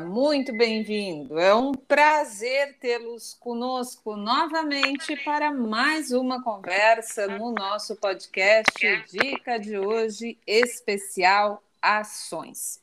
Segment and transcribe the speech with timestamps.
[0.00, 1.38] muito bem-vindo.
[1.38, 8.72] É um prazer tê-los conosco novamente para mais uma conversa no nosso podcast
[9.10, 12.80] Dica de hoje especial Ações.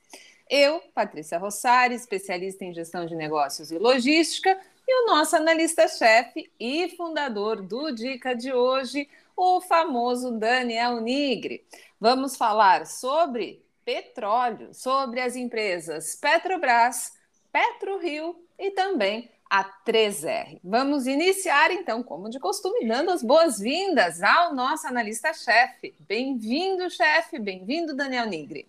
[0.50, 6.90] Eu, Patrícia Rossari, especialista em gestão de negócios e logística, e o nosso analista-chefe e
[6.98, 11.64] fundador do Dica de hoje, o famoso Daniel Nigre.
[12.00, 17.14] Vamos falar sobre petróleo, sobre as empresas Petrobras,
[17.52, 20.60] PetroRio e também a 3R.
[20.64, 25.94] Vamos iniciar então, como de costume, dando as boas-vindas ao nosso analista-chefe.
[26.00, 28.68] Bem-vindo, chefe, bem-vindo, Daniel Nigre.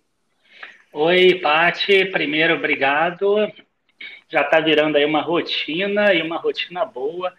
[0.92, 2.05] Oi, Pati.
[2.06, 3.50] Primeiro, obrigado.
[4.28, 7.33] Já está virando aí uma rotina e uma rotina boa.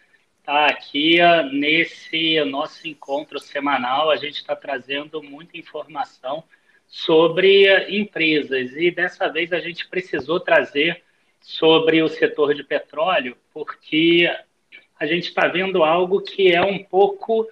[0.43, 1.17] Tá aqui
[1.53, 6.43] nesse nosso encontro semanal, a gente está trazendo muita informação
[6.87, 11.03] sobre empresas e dessa vez a gente precisou trazer
[11.41, 14.29] sobre o setor de petróleo porque
[14.99, 17.47] a gente está vendo algo que é um pouco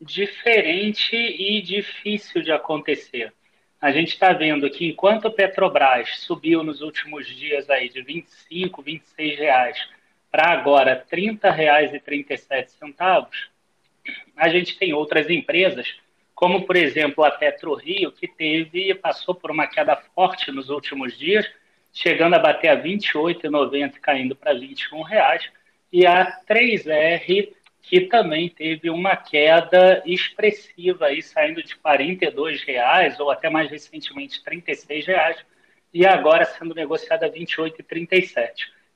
[0.00, 3.32] diferente e difícil de acontecer.
[3.80, 8.82] A gente está vendo que enquanto a Petrobras subiu nos últimos dias aí de 25,
[8.82, 9.78] 26 reais
[10.30, 13.28] para agora R$ 30,37,
[14.36, 15.96] a gente tem outras empresas
[16.44, 21.50] como por exemplo a PetroRio, que teve passou por uma queda forte nos últimos dias,
[21.90, 25.48] chegando a bater a R$ 28,90 caindo para 21 reais,
[25.90, 27.48] e a 3R
[27.80, 34.42] que também teve uma queda expressiva aí saindo de R$ reais ou até mais recentemente
[34.46, 35.42] R$ reais
[35.94, 38.50] e agora sendo negociada a R$ 28,37.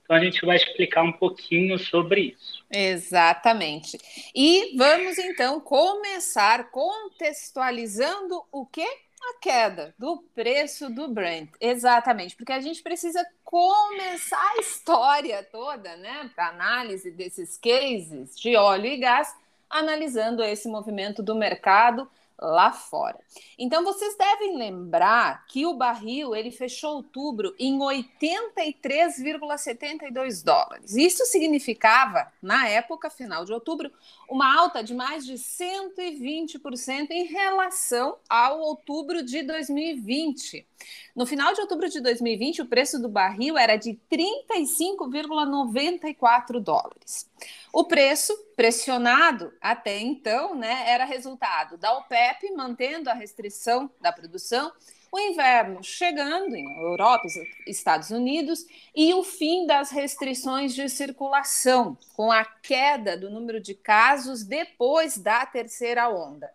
[0.08, 2.64] Então a gente vai explicar um pouquinho sobre isso.
[2.70, 3.98] Exatamente.
[4.34, 8.80] E vamos então começar contextualizando o que?
[9.20, 11.50] A queda do preço do Brent.
[11.60, 18.56] Exatamente, porque a gente precisa começar a história toda, né, para análise desses cases de
[18.56, 19.34] óleo e gás,
[19.68, 22.08] analisando esse movimento do mercado
[22.38, 23.18] lá fora.
[23.58, 30.94] Então vocês devem lembrar que o barril ele fechou outubro em 83,72 dólares.
[30.94, 33.90] Isso significava, na época final de outubro,
[34.28, 40.67] uma alta de mais de 120% em relação ao outubro de 2020.
[41.14, 47.28] No final de outubro de 2020, o preço do barril era de 35,94 dólares.
[47.72, 54.72] O preço pressionado até então, né, era resultado da OPEP mantendo a restrição da produção,
[55.10, 57.26] o inverno chegando em Europa
[57.66, 63.60] e Estados Unidos e o fim das restrições de circulação, com a queda do número
[63.60, 66.50] de casos depois da terceira onda.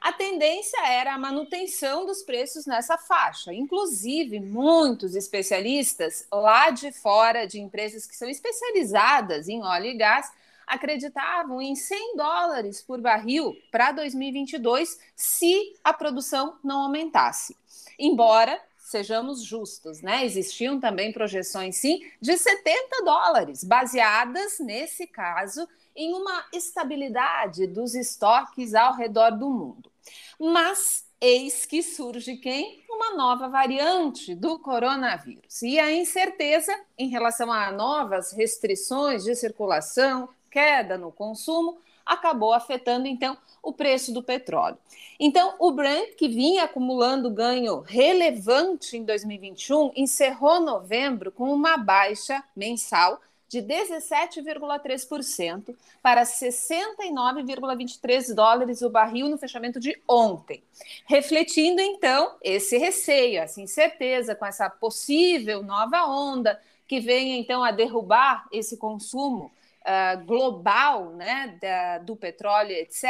[0.00, 3.52] A tendência era a manutenção dos preços nessa faixa.
[3.52, 10.30] Inclusive, muitos especialistas lá de fora, de empresas que são especializadas em óleo e gás,
[10.66, 17.56] acreditavam em 100 dólares por barril para 2022 se a produção não aumentasse.
[17.98, 20.24] Embora sejamos justos, né?
[20.24, 28.74] Existiam também projeções, sim, de 70 dólares, baseadas, nesse caso, em uma estabilidade dos estoques
[28.74, 29.90] ao redor do mundo.
[30.38, 32.84] Mas eis que surge quem?
[32.88, 35.62] Uma nova variante do coronavírus.
[35.62, 43.08] E a incerteza em relação a novas restrições de circulação, queda no consumo, acabou afetando
[43.08, 44.78] então o preço do petróleo.
[45.18, 52.44] Então, o Brent, que vinha acumulando ganho relevante em 2021, encerrou novembro com uma baixa
[52.54, 60.64] mensal de 17,3% para 69,23 dólares o barril no fechamento de ontem,
[61.06, 67.70] refletindo então esse receio, essa incerteza com essa possível nova onda que venha então a
[67.70, 69.52] derrubar esse consumo
[69.86, 73.06] uh, global né, da, do petróleo, etc.,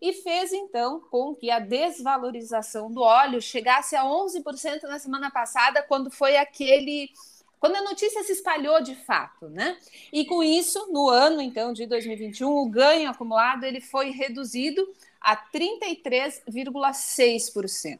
[0.00, 5.82] e fez então com que a desvalorização do óleo chegasse a 11% na semana passada,
[5.82, 7.10] quando foi aquele
[7.58, 9.78] quando a notícia se espalhou de fato, né?
[10.12, 14.86] E com isso, no ano então de 2021, o ganho acumulado ele foi reduzido
[15.18, 17.98] a 33,6%.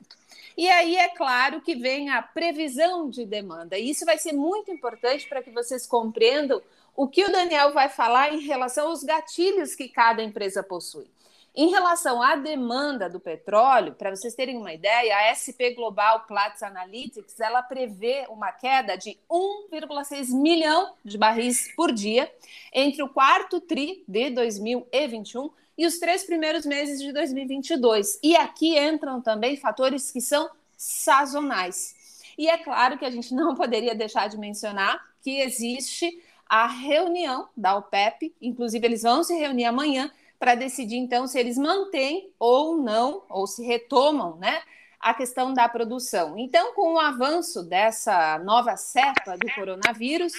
[0.56, 3.76] E aí é claro que vem a previsão de demanda.
[3.78, 6.62] E isso vai ser muito importante para que vocês compreendam
[6.96, 11.06] o que o Daniel vai falar em relação aos gatilhos que cada empresa possui.
[11.54, 16.62] Em relação à demanda do petróleo, para vocês terem uma ideia, a SP Global Platts
[16.62, 22.30] Analytics ela prevê uma queda de 1,6 milhão de barris por dia
[22.72, 28.18] entre o quarto tri de 2021 e os três primeiros meses de 2022.
[28.22, 31.94] E aqui entram também fatores que são sazonais.
[32.36, 37.48] E é claro que a gente não poderia deixar de mencionar que existe a reunião
[37.56, 42.76] da OPEP, inclusive eles vão se reunir amanhã para decidir então se eles mantêm ou
[42.76, 44.62] não, ou se retomam, né,
[45.00, 46.38] a questão da produção.
[46.38, 50.32] Então, com o avanço dessa nova cepa do coronavírus,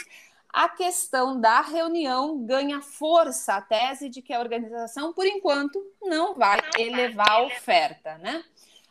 [0.50, 6.34] a questão da reunião ganha força a tese de que a organização, por enquanto, não
[6.34, 8.44] vai elevar a oferta, né?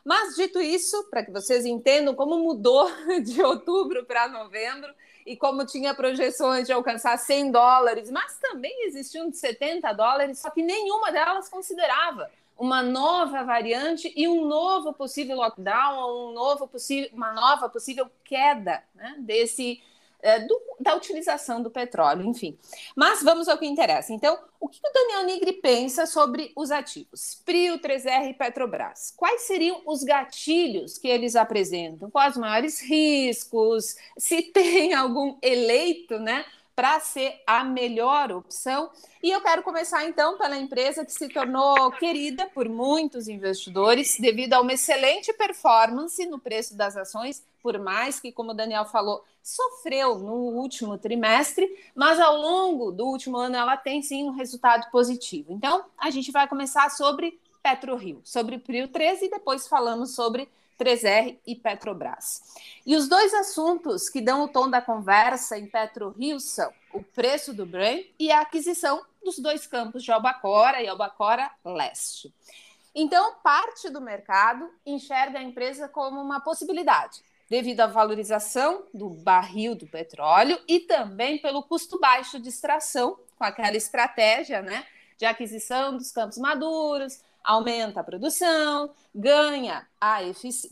[0.04, 2.88] Mas, dito isso, para que vocês entendam como mudou
[3.24, 4.92] de outubro para novembro
[5.26, 10.48] e como tinha projeções de alcançar 100 dólares, mas também existiam de 70 dólares, só
[10.50, 16.70] que nenhuma delas considerava uma nova variante e um novo possível lockdown, um novo
[17.12, 19.82] uma nova possível queda né, desse
[20.22, 22.58] é, do, da utilização do petróleo, enfim.
[22.94, 24.12] Mas vamos ao que interessa.
[24.12, 27.40] Então, o que o Daniel Nigri pensa sobre os ativos?
[27.44, 29.12] PRIO, 3R e Petrobras.
[29.16, 32.10] Quais seriam os gatilhos que eles apresentam?
[32.10, 33.96] Quais os maiores riscos?
[34.18, 36.44] Se tem algum eleito, né?
[36.76, 38.90] Para ser a melhor opção.
[39.22, 44.52] E eu quero começar então pela empresa que se tornou querida por muitos investidores devido
[44.52, 49.24] a uma excelente performance no preço das ações, por mais que, como o Daniel falou,
[49.42, 54.90] sofreu no último trimestre, mas ao longo do último ano ela tem sim um resultado
[54.90, 55.54] positivo.
[55.54, 60.46] Então, a gente vai começar sobre PetroRio, sobre Prio 13 e depois falamos sobre
[60.78, 62.42] 3R e Petrobras.
[62.84, 67.52] E os dois assuntos que dão o tom da conversa em PetroRio são o preço
[67.52, 72.32] do Brent e a aquisição dos dois campos de Albacora e Albacora Leste.
[72.94, 77.20] Então, parte do mercado enxerga a empresa como uma possibilidade,
[77.50, 83.44] devido à valorização do barril do petróleo e também pelo custo baixo de extração, com
[83.44, 84.86] aquela estratégia né,
[85.18, 90.18] de aquisição dos campos maduros, aumenta a produção, ganha, a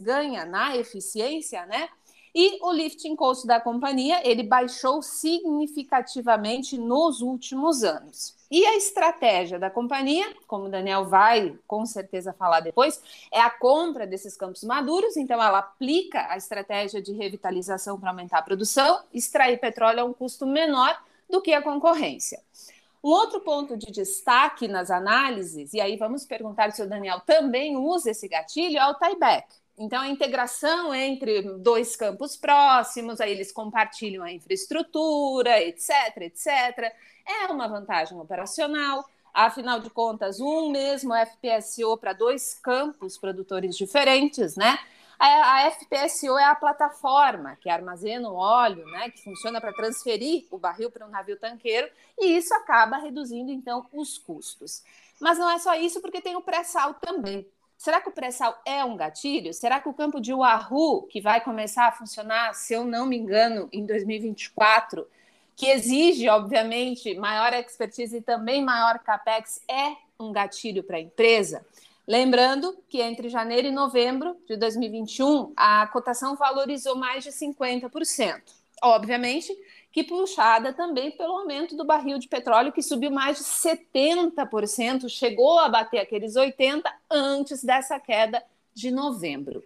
[0.00, 1.88] ganha na eficiência, né?
[2.36, 8.34] E o lifting cost da companhia, ele baixou significativamente nos últimos anos.
[8.50, 13.00] E a estratégia da companhia, como o Daniel vai com certeza falar depois,
[13.30, 15.16] é a compra desses campos maduros.
[15.16, 20.12] Então, ela aplica a estratégia de revitalização para aumentar a produção, extrair petróleo a um
[20.12, 21.00] custo menor
[21.30, 22.42] do que a concorrência.
[23.04, 27.76] Um outro ponto de destaque nas análises, e aí vamos perguntar se o Daniel também
[27.76, 29.46] usa esse gatilho, é o tieback.
[29.76, 36.94] Então, a integração entre dois campos próximos, aí eles compartilham a infraestrutura, etc, etc.
[37.26, 39.04] É uma vantagem operacional.
[39.34, 44.78] Afinal de contas, um mesmo FPSO para dois campos produtores diferentes, né?
[45.18, 50.58] A, FPSO é a plataforma que armazena o óleo, né, que funciona para transferir o
[50.58, 51.88] barril para um navio tanqueiro,
[52.18, 54.82] e isso acaba reduzindo, então, os custos.
[55.20, 57.46] Mas não é só isso, porque tem o pré-sal também.
[57.76, 59.52] Será que o pré-sal é um gatilho?
[59.52, 63.16] Será que o campo de Wahoo, que vai começar a funcionar, se eu não me
[63.16, 65.06] engano, em 2024,
[65.56, 71.64] que exige, obviamente, maior expertise e também maior capex, é um gatilho para a empresa?
[72.06, 78.42] Lembrando que entre janeiro e novembro de 2021, a cotação valorizou mais de 50%.
[78.82, 79.56] Obviamente
[79.90, 85.56] que puxada também pelo aumento do barril de petróleo, que subiu mais de 70%, chegou
[85.60, 89.62] a bater aqueles 80% antes dessa queda de novembro.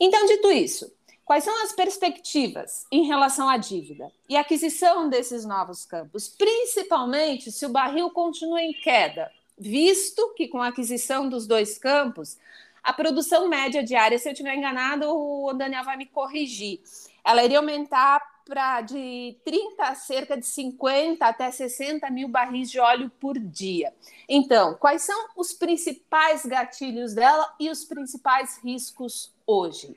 [0.00, 0.90] Então, dito isso,
[1.22, 7.66] quais são as perspectivas em relação à dívida e aquisição desses novos campos, principalmente se
[7.66, 12.38] o barril continua em queda visto que com a aquisição dos dois campos,
[12.82, 16.80] a produção média diária, se eu estiver enganado, o Daniel vai me corrigir,
[17.24, 22.80] ela iria aumentar para de 30 a cerca de 50 até 60 mil barris de
[22.80, 23.92] óleo por dia.
[24.26, 29.94] Então, quais são os principais gatilhos dela e os principais riscos hoje?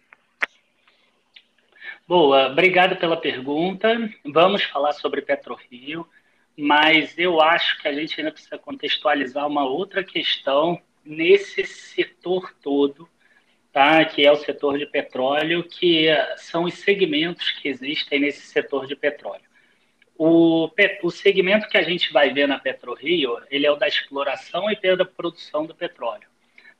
[2.05, 3.87] Boa, obrigado pela pergunta.
[4.25, 6.05] Vamos falar sobre PetroRio
[6.61, 13.09] mas eu acho que a gente ainda precisa contextualizar uma outra questão nesse setor todo,
[13.73, 14.05] tá?
[14.05, 18.95] que é o setor de petróleo, que são os segmentos que existem nesse setor de
[18.95, 19.41] petróleo.
[20.15, 20.69] O,
[21.01, 24.95] o segmento que a gente vai ver na PetroRio, ele é o da exploração e
[24.95, 26.27] da produção do petróleo.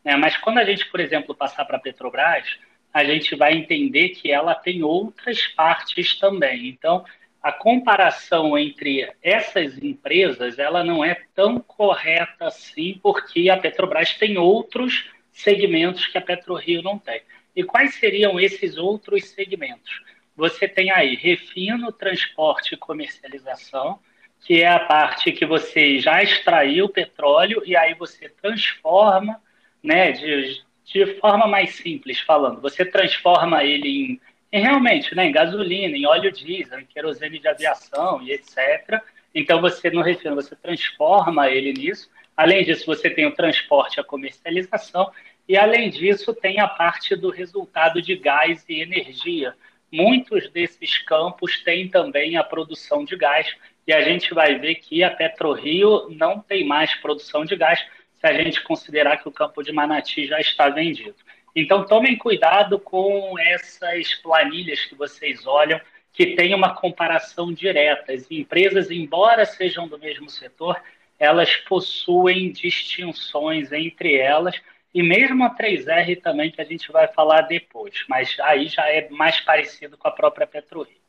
[0.05, 0.15] Né?
[0.15, 2.45] Mas quando a gente, por exemplo, passar para a Petrobras,
[2.93, 6.67] a gente vai entender que ela tem outras partes também.
[6.67, 7.03] Então,
[7.41, 14.37] a comparação entre essas empresas ela não é tão correta assim, porque a Petrobras tem
[14.37, 17.21] outros segmentos que a PetroRio não tem.
[17.55, 20.01] E quais seriam esses outros segmentos?
[20.35, 23.99] Você tem aí refino, transporte e comercialização,
[24.41, 29.41] que é a parte que você já extraiu o petróleo e aí você transforma,
[29.83, 35.31] né, de, de forma mais simples falando, você transforma ele em em realmente, né, em
[35.31, 39.01] gasolina, em óleo diesel, em querosene de aviação e etc.
[39.33, 42.09] Então você no refino, você transforma ele nisso.
[42.35, 45.11] Além disso, você tem o transporte, a comercialização
[45.47, 49.55] e além disso tem a parte do resultado de gás e energia.
[49.91, 53.53] Muitos desses campos têm também a produção de gás
[53.85, 57.79] e a gente vai ver que a PetroRio não tem mais produção de gás
[58.13, 61.15] se a gente considerar que o campo de Manati já está vendido.
[61.55, 65.79] Então, tomem cuidado com essas planilhas que vocês olham,
[66.13, 68.13] que tem uma comparação direta.
[68.13, 70.81] As empresas, embora sejam do mesmo setor,
[71.19, 74.55] elas possuem distinções entre elas,
[74.93, 79.07] e mesmo a 3R também, que a gente vai falar depois, mas aí já é
[79.09, 80.99] mais parecido com a própria PetroRio.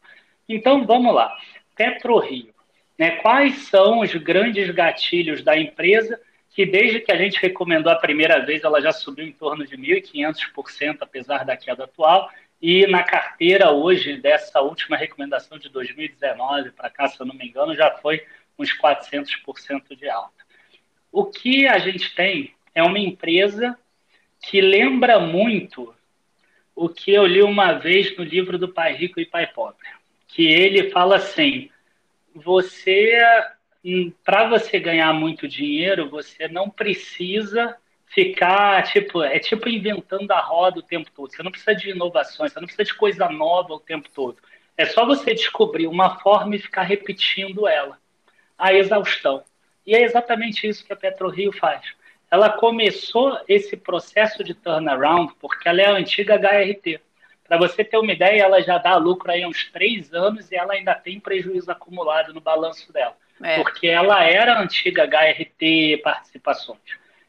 [0.49, 1.37] Então, vamos lá.
[1.75, 2.53] PetroRio.
[2.99, 6.21] Né, quais são os grandes gatilhos da empresa
[6.55, 9.77] que desde que a gente recomendou a primeira vez, ela já subiu em torno de
[9.77, 12.31] 1.500%, apesar da queda atual,
[12.61, 17.49] e na carteira hoje dessa última recomendação de 2019 para cá, se eu não me
[17.49, 18.25] engano, já foi
[18.59, 20.45] uns 400% de alta.
[21.11, 23.77] O que a gente tem é uma empresa
[24.41, 25.95] que lembra muito
[26.75, 29.87] o que eu li uma vez no livro do Pai Rico e Pai Pobre,
[30.29, 31.71] que ele fala assim:
[32.35, 33.19] você
[34.25, 40.79] para você ganhar muito dinheiro, você não precisa ficar, tipo, é tipo inventando a roda
[40.79, 41.33] o tempo todo.
[41.33, 44.37] Você não precisa de inovações, você não precisa de coisa nova o tempo todo.
[44.77, 47.99] É só você descobrir uma forma e ficar repetindo ela,
[48.57, 49.43] a exaustão.
[49.85, 51.83] E é exatamente isso que a PetroRio faz.
[52.31, 57.01] Ela começou esse processo de turnaround porque ela é a antiga HRT.
[57.45, 60.55] Para você ter uma ideia, ela já dá lucro aí há uns três anos e
[60.55, 63.57] ela ainda tem prejuízo acumulado no balanço dela é.
[63.57, 66.81] porque ela era antiga HRT Participações.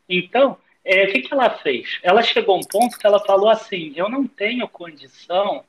[0.08, 2.00] Então, é, o que, que ela fez?
[2.04, 5.64] Ela chegou a um ponto que ela falou assim: eu não tenho condição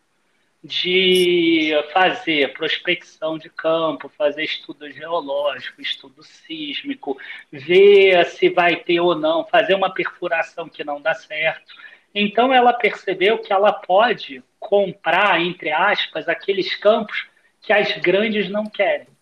[0.62, 7.18] de fazer prospecção de campo, fazer estudo geológico, estudo sísmico,
[7.52, 11.74] ver se vai ter ou não, fazer uma perfuração que não dá certo.
[12.14, 17.26] Então ela percebeu que ela pode comprar, entre aspas, aqueles campos
[17.60, 19.13] que as grandes não querem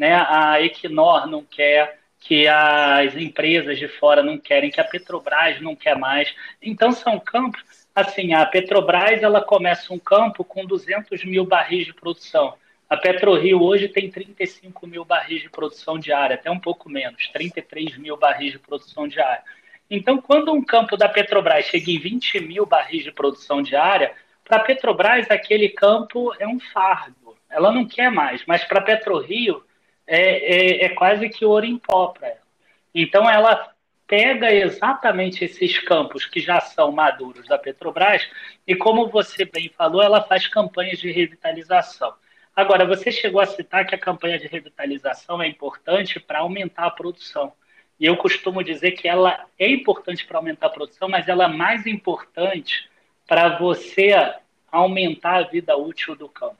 [0.00, 5.60] né, a Equinor não quer, que as empresas de fora não querem, que a Petrobras
[5.60, 6.34] não quer mais.
[6.62, 7.62] Então são campos,
[7.94, 12.54] assim, a Petrobras ela começa um campo com 200 mil barris de produção.
[12.88, 17.98] A PetroRio hoje tem 35 mil barris de produção diária, até um pouco menos, 33
[17.98, 19.42] mil barris de produção diária.
[19.90, 24.56] Então, quando um campo da Petrobras chega em 20 mil barris de produção diária, para
[24.56, 27.36] a Petrobras aquele campo é um fardo.
[27.50, 29.62] Ela não quer mais, mas para a PetroRio
[30.10, 32.40] é, é, é quase que ouro em pó para ela.
[32.92, 33.72] Então, ela
[34.08, 38.28] pega exatamente esses campos que já são maduros da Petrobras
[38.66, 42.12] e, como você bem falou, ela faz campanhas de revitalização.
[42.56, 46.90] Agora, você chegou a citar que a campanha de revitalização é importante para aumentar a
[46.90, 47.52] produção.
[48.00, 51.48] E eu costumo dizer que ela é importante para aumentar a produção, mas ela é
[51.48, 52.90] mais importante
[53.28, 54.12] para você
[54.72, 56.59] aumentar a vida útil do campo.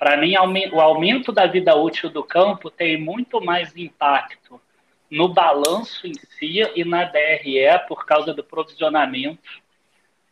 [0.00, 0.32] Para mim,
[0.72, 4.58] o aumento da vida útil do campo tem muito mais impacto
[5.10, 9.60] no balanço em si e na DRE por causa do provisionamento,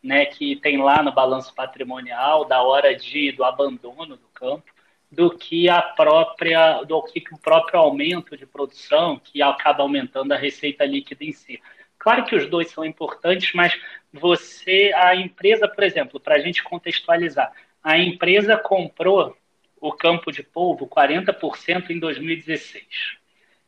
[0.03, 4.65] né, que tem lá no balanço patrimonial da hora de do abandono do campo,
[5.13, 10.39] do que a própria do que o próprio aumento de produção que acaba aumentando a
[10.39, 11.61] receita líquida em si.
[11.99, 13.79] Claro que os dois são importantes, mas
[14.15, 17.53] você a empresa, por exemplo, para a gente contextualizar,
[17.85, 19.37] a empresa comprou
[19.81, 22.85] o campo de polvo 40% em 2016.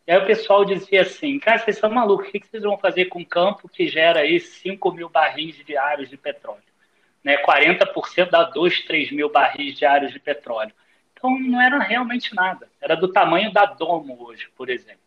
[0.07, 3.07] E aí o pessoal dizia assim, cara, vocês são malucos, o que vocês vão fazer
[3.07, 6.63] com um campo que gera aí 5 mil barris diários de petróleo?
[7.23, 7.37] Né?
[7.45, 10.73] 40% dá 2, 3 mil barris diários de petróleo.
[11.13, 14.99] Então não era realmente nada, era do tamanho da Domo hoje, por exemplo.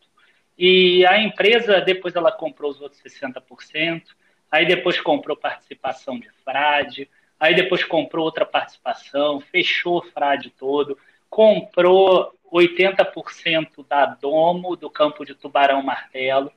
[0.57, 4.03] E a empresa, depois ela comprou os outros 60%,
[4.51, 7.10] aí depois comprou participação de Frade,
[7.40, 10.98] aí depois comprou outra participação, fechou o frade todo,
[11.30, 16.52] comprou 80% da Domo, do campo de Tubarão Martelo,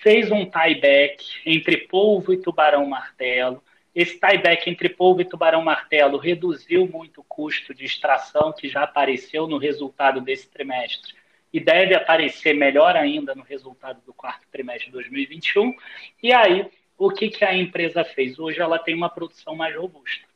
[0.00, 3.62] fez um tieback entre polvo e tubarão martelo.
[3.94, 8.82] Esse tieback entre polvo e tubarão martelo reduziu muito o custo de extração, que já
[8.82, 11.14] apareceu no resultado desse trimestre,
[11.52, 15.74] e deve aparecer melhor ainda no resultado do quarto trimestre de 2021.
[16.22, 18.38] E aí, o que, que a empresa fez?
[18.38, 20.26] Hoje ela tem uma produção mais robusta.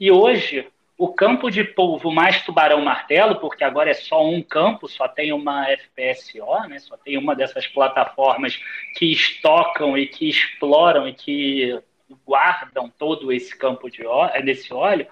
[0.00, 0.66] E hoje,
[0.98, 5.64] o campo de polvo mais tubarão-martelo, porque agora é só um campo, só tem uma
[5.64, 6.80] FPSO, né?
[6.80, 8.60] só tem uma dessas plataformas
[8.96, 11.80] que estocam e que exploram e que
[12.26, 15.06] guardam todo esse campo de óleo, desse óleo,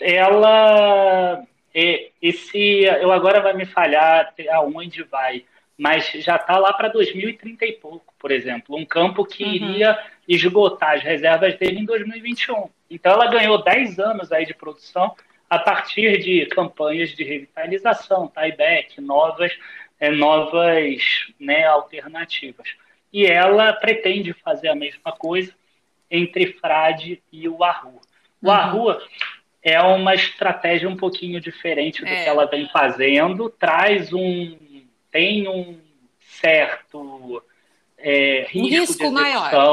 [0.00, 1.42] ela
[1.74, 5.44] é, esse eu agora vai me falhar aonde vai,
[5.80, 9.54] mas já está lá para 2030 e pouco, por exemplo, um campo que uhum.
[9.54, 12.68] iria esgotar as reservas dele em 2021.
[12.90, 15.16] Então ela ganhou 10 anos aí de produção
[15.48, 19.56] a partir de campanhas de revitalização, tieback, novas,
[19.98, 22.68] é, novas né, alternativas.
[23.10, 25.54] E ela pretende fazer a mesma coisa
[26.10, 28.02] entre Frade e o Arrua.
[28.42, 28.52] O uhum.
[28.52, 29.02] Arrua
[29.62, 32.22] é uma estratégia um pouquinho diferente do é.
[32.22, 34.58] que ela vem fazendo, traz um.
[35.10, 35.78] Tem um
[36.20, 37.42] certo
[37.98, 39.12] é, risco, risco, de execução.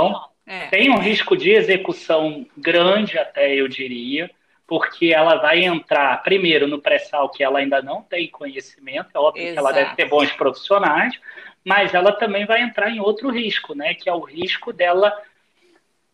[0.10, 0.29] Maior.
[0.46, 0.67] É.
[0.67, 4.32] Tem um risco de execução grande, até eu diria,
[4.65, 9.44] porque ela vai entrar, primeiro, no pré-sal, que ela ainda não tem conhecimento, é óbvio
[9.44, 9.53] Exato.
[9.53, 11.20] que ela deve ter bons profissionais,
[11.65, 13.94] mas ela também vai entrar em outro risco, né?
[13.94, 15.13] Que é o risco dela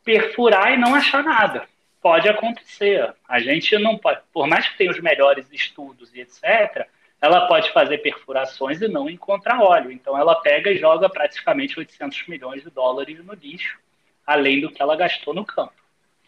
[0.04, 1.68] perfurar e não achar nada
[2.04, 3.14] pode acontecer.
[3.28, 6.86] A gente não pode, por mais que tenha os melhores estudos e etc.,
[7.24, 9.90] ela pode fazer perfurações e não encontrar óleo.
[9.90, 13.80] Então ela pega e joga praticamente 800 milhões de dólares no lixo,
[14.28, 15.72] além do que ela gastou no campo.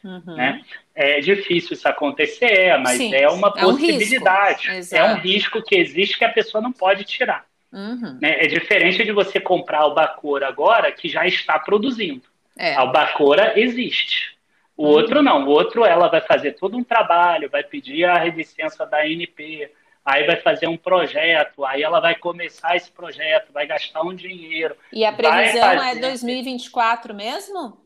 [0.01, 0.35] Uhum.
[0.37, 0.61] Né?
[0.95, 4.69] É difícil isso acontecer, mas Sim, é uma possibilidade.
[4.69, 7.45] É um, é um, risco que existe que a pessoa não pode tirar.
[7.73, 8.17] Uhum.
[8.21, 8.45] Né?
[8.45, 12.23] É diferente de você comprar albacora agora que já está produzindo.
[12.57, 12.73] É.
[12.73, 14.33] A albacora existe.
[14.77, 18.85] O outro não, o outro ela vai fazer todo um trabalho, vai pedir a licença
[18.85, 19.69] da ANP,
[20.05, 24.77] aí vai fazer um projeto, aí ela vai começar esse projeto, vai gastar um dinheiro.
[24.93, 25.97] E a previsão é fazer...
[25.97, 27.83] é 2024 mesmo?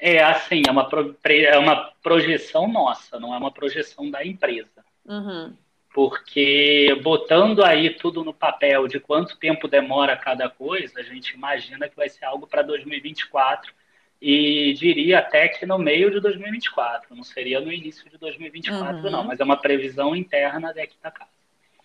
[0.00, 1.16] É assim, é uma, pro...
[1.28, 4.84] é uma projeção nossa, não é uma projeção da empresa.
[5.04, 5.52] Uhum.
[5.92, 11.88] Porque botando aí tudo no papel de quanto tempo demora cada coisa, a gente imagina
[11.88, 13.74] que vai ser algo para 2024
[14.22, 19.10] e diria até que no meio de 2024, não seria no início de 2024, uhum.
[19.10, 21.39] não, mas é uma previsão interna daqui da casa.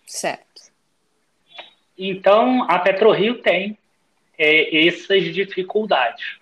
[0.06, 0.72] Certo.
[1.98, 3.76] Então, a PetroRio tem
[4.38, 6.38] é, essas dificuldades.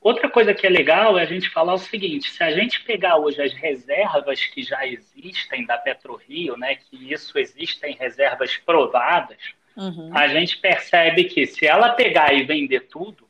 [0.00, 3.18] Outra coisa que é legal é a gente falar o seguinte: se a gente pegar
[3.18, 9.38] hoje as reservas que já existem da PetroRio, né, que isso existem reservas provadas,
[9.76, 10.10] uhum.
[10.14, 13.28] a gente percebe que se ela pegar e vender tudo,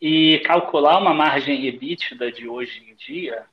[0.00, 3.44] e calcular uma margem EBITDA de hoje em dia,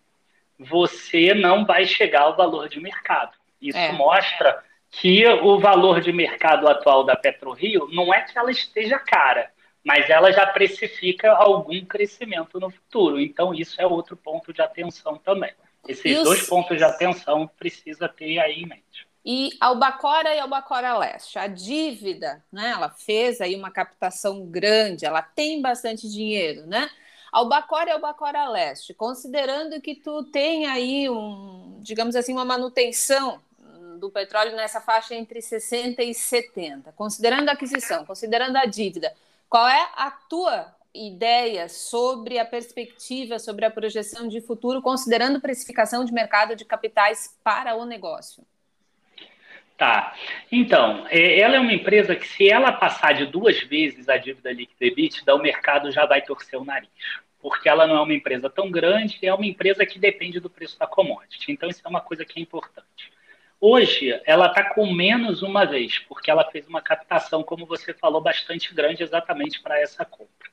[0.57, 3.35] você não vai chegar ao valor de mercado.
[3.61, 3.91] Isso é.
[3.91, 9.51] mostra que o valor de mercado atual da PetroRio não é que ela esteja cara,
[9.83, 13.19] mas ela já precifica algum crescimento no futuro.
[13.19, 15.53] Então, isso é outro ponto de atenção também.
[15.87, 21.37] Esses dois pontos de atenção precisa ter aí em mente e Albacora e Albacora Leste.
[21.37, 22.69] A dívida, né?
[22.69, 26.89] Ela fez aí uma captação grande, ela tem bastante dinheiro, né?
[27.29, 33.41] Albacora e Albacora Leste, considerando que tu tem aí um, digamos assim, uma manutenção
[33.97, 39.13] do petróleo nessa faixa entre 60 e 70, considerando a aquisição, considerando a dívida,
[39.49, 46.03] qual é a tua ideia sobre a perspectiva, sobre a projeção de futuro, considerando precificação
[46.03, 48.43] de mercado de capitais para o negócio?
[49.77, 50.15] Tá.
[50.51, 54.51] Então, é, ela é uma empresa que, se ela passar de duas vezes a dívida
[54.51, 56.89] líquida EBITDA, o mercado já vai torcer o nariz.
[57.39, 60.79] Porque ela não é uma empresa tão grande, é uma empresa que depende do preço
[60.79, 61.51] da commodity.
[61.51, 63.11] Então, isso é uma coisa que é importante.
[63.59, 68.21] Hoje, ela está com menos uma vez, porque ela fez uma captação, como você falou,
[68.21, 70.47] bastante grande exatamente para essa compra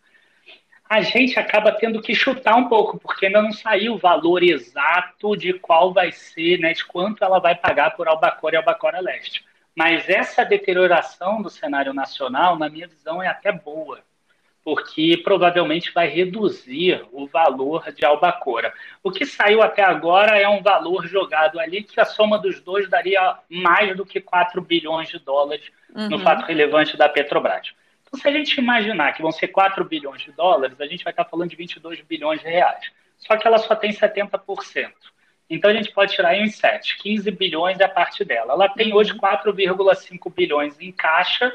[0.88, 5.36] a gente acaba tendo que chutar um pouco, porque ainda não saiu o valor exato
[5.36, 9.44] de qual vai ser, né, de quanto ela vai pagar por Albacora e Albacora Leste.
[9.74, 14.00] Mas essa deterioração do cenário nacional, na minha visão, é até boa,
[14.64, 18.72] porque provavelmente vai reduzir o valor de Albacora.
[19.02, 22.88] O que saiu até agora é um valor jogado ali que a soma dos dois
[22.88, 26.08] daria mais do que 4 bilhões de dólares uhum.
[26.08, 27.74] no fato relevante da Petrobras.
[28.06, 31.12] Então, se a gente imaginar que vão ser 4 bilhões de dólares, a gente vai
[31.12, 32.90] estar falando de 22 bilhões de reais.
[33.18, 34.90] Só que ela só tem 70%.
[35.50, 36.96] Então, a gente pode tirar uns 7.
[37.02, 38.54] 15 bilhões é a parte dela.
[38.54, 41.52] Ela tem hoje 4,5 bilhões em caixa,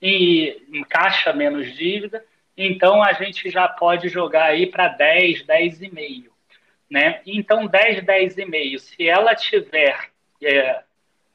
[0.00, 2.24] e, em caixa menos dívida.
[2.60, 6.24] Então, a gente já pode jogar aí para 10, 10,5.
[6.90, 7.20] Né?
[7.24, 8.78] Então, 10, 10,5.
[8.78, 10.10] Se ela tiver...
[10.42, 10.80] É,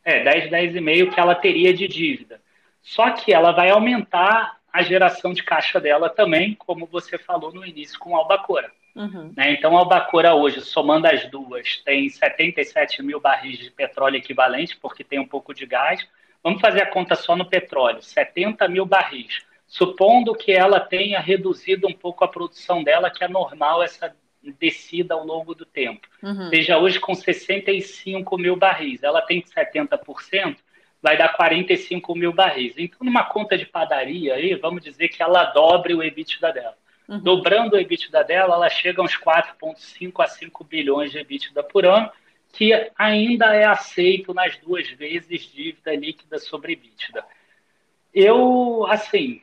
[0.03, 2.41] é 10, 10,5 que ela teria de dívida.
[2.81, 7.65] Só que ela vai aumentar a geração de caixa dela também, como você falou no
[7.65, 8.69] início com a Albacora.
[8.93, 9.31] Uhum.
[9.35, 9.53] Né?
[9.53, 15.03] Então, a Albacora hoje, somando as duas, tem 77 mil barris de petróleo equivalente, porque
[15.05, 16.05] tem um pouco de gás.
[16.43, 19.41] Vamos fazer a conta só no petróleo, 70 mil barris.
[19.73, 24.15] Supondo que ela tenha reduzido um pouco a produção dela, que é normal essa
[24.59, 26.07] descida ao longo do tempo.
[26.21, 26.51] Uhum.
[26.51, 30.57] Veja, hoje com 65 mil barris, ela tem 70%,
[31.01, 32.75] vai dar 45 mil barris.
[32.77, 36.77] Então, numa conta de padaria aí, vamos dizer que ela dobre o EBITDA dela.
[37.09, 37.19] Uhum.
[37.21, 41.83] Dobrando o EBITDA dela, ela chega a uns 4,5 a 5 bilhões de EBITDA por
[41.83, 42.11] ano,
[42.51, 47.25] que ainda é aceito nas duas vezes dívida líquida sobre EBITDA.
[48.13, 49.41] Eu, assim,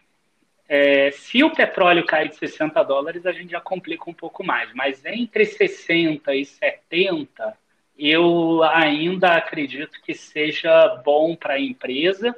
[0.73, 4.73] é, se o petróleo cair de 60 dólares, a gente já complica um pouco mais,
[4.73, 7.59] mas entre 60 e 70,
[7.99, 12.33] eu ainda acredito que seja bom para a empresa.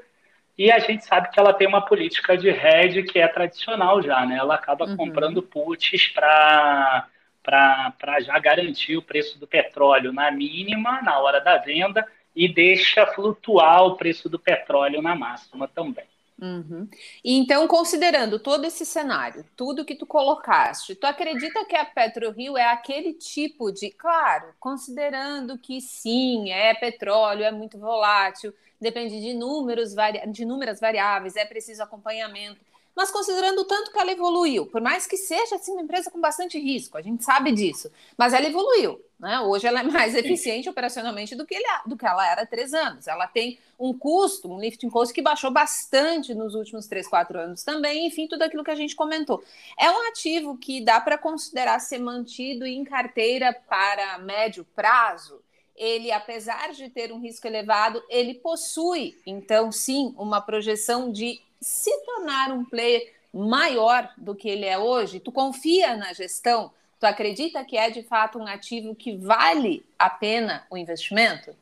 [0.57, 4.25] E a gente sabe que ela tem uma política de hedge que é tradicional já,
[4.25, 4.38] né?
[4.38, 4.97] Ela acaba uhum.
[4.97, 7.07] comprando puts para
[7.42, 13.05] para já garantir o preço do petróleo na mínima, na hora da venda, e deixa
[13.05, 16.07] flutuar o preço do petróleo na máxima também.
[16.42, 16.88] Uhum.
[17.22, 22.57] E então, considerando todo esse cenário, tudo que tu colocaste, tu acredita que a PetroRio
[22.57, 29.35] é aquele tipo de, claro, considerando que sim, é petróleo, é muito volátil, depende de
[29.35, 29.94] números,
[30.33, 32.61] de inúmeras variáveis, é preciso acompanhamento,
[32.94, 36.20] mas considerando o tanto que ela evoluiu, por mais que seja assim, uma empresa com
[36.20, 39.00] bastante risco, a gente sabe disso, mas ela evoluiu.
[39.18, 39.38] Né?
[39.38, 42.74] Hoje ela é mais eficiente operacionalmente do que, ele, do que ela era há três
[42.74, 43.07] anos.
[43.07, 47.62] Ela tem um custo, um lifting cost que baixou bastante nos últimos três, quatro anos
[47.62, 49.42] também, enfim, tudo aquilo que a gente comentou.
[49.78, 55.40] É um ativo que dá para considerar ser mantido em carteira para médio prazo.
[55.76, 61.90] Ele, apesar de ter um risco elevado, ele possui, então, sim, uma projeção de se
[62.04, 65.20] tornar um player maior do que ele é hoje?
[65.20, 66.70] Tu confia na gestão?
[67.00, 71.56] Tu acredita que é de fato um ativo que vale a pena o investimento?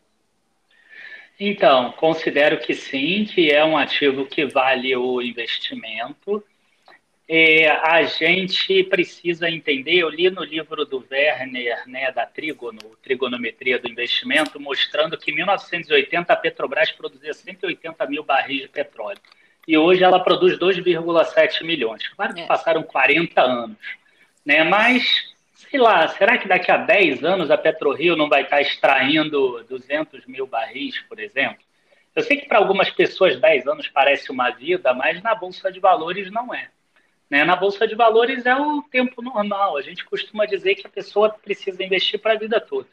[1.38, 6.44] Então, considero que sim, que é um ativo que vale o investimento.
[7.32, 13.78] É, a gente precisa entender, eu li no livro do Werner, né, da Trigono, Trigonometria
[13.78, 19.20] do Investimento, mostrando que em 1980 a Petrobras produzia 180 mil barris de petróleo
[19.68, 22.08] e hoje ela produz 2,7 milhões.
[22.08, 22.46] Claro que é.
[22.46, 23.78] passaram 40 anos,
[24.44, 24.64] né?
[24.64, 29.64] Mas, sei lá, será que daqui a 10 anos a PetroRio não vai estar extraindo
[29.68, 31.62] 200 mil barris, por exemplo?
[32.16, 35.78] Eu sei que para algumas pessoas 10 anos parece uma vida, mas na Bolsa de
[35.78, 36.68] Valores não é.
[37.30, 37.44] Né?
[37.44, 39.76] Na Bolsa de Valores é o tempo normal.
[39.76, 42.88] A gente costuma dizer que a pessoa precisa investir para a vida toda.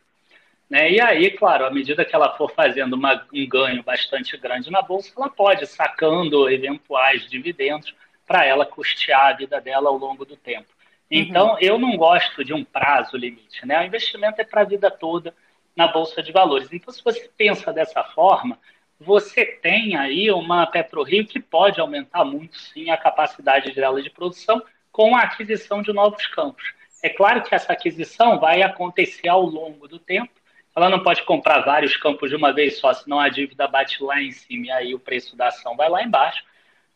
[0.69, 0.91] Né?
[0.91, 4.81] E aí, claro, à medida que ela for fazendo uma, um ganho bastante grande na
[4.81, 7.95] bolsa, ela pode sacando eventuais dividendos
[8.27, 10.67] para ela custear a vida dela ao longo do tempo.
[11.09, 11.57] Então, uhum.
[11.61, 13.65] eu não gosto de um prazo limite.
[13.65, 13.79] Né?
[13.79, 15.33] O investimento é para a vida toda
[15.75, 16.71] na bolsa de valores.
[16.71, 18.59] Então, se você pensa dessa forma,
[18.99, 24.61] você tem aí uma PetroRio que pode aumentar muito, sim, a capacidade dela de produção
[24.91, 26.73] com a aquisição de novos campos.
[27.03, 30.31] É claro que essa aquisição vai acontecer ao longo do tempo,
[30.75, 34.21] ela não pode comprar vários campos de uma vez só, senão a dívida bate lá
[34.21, 36.43] em cima e aí o preço da ação vai lá embaixo,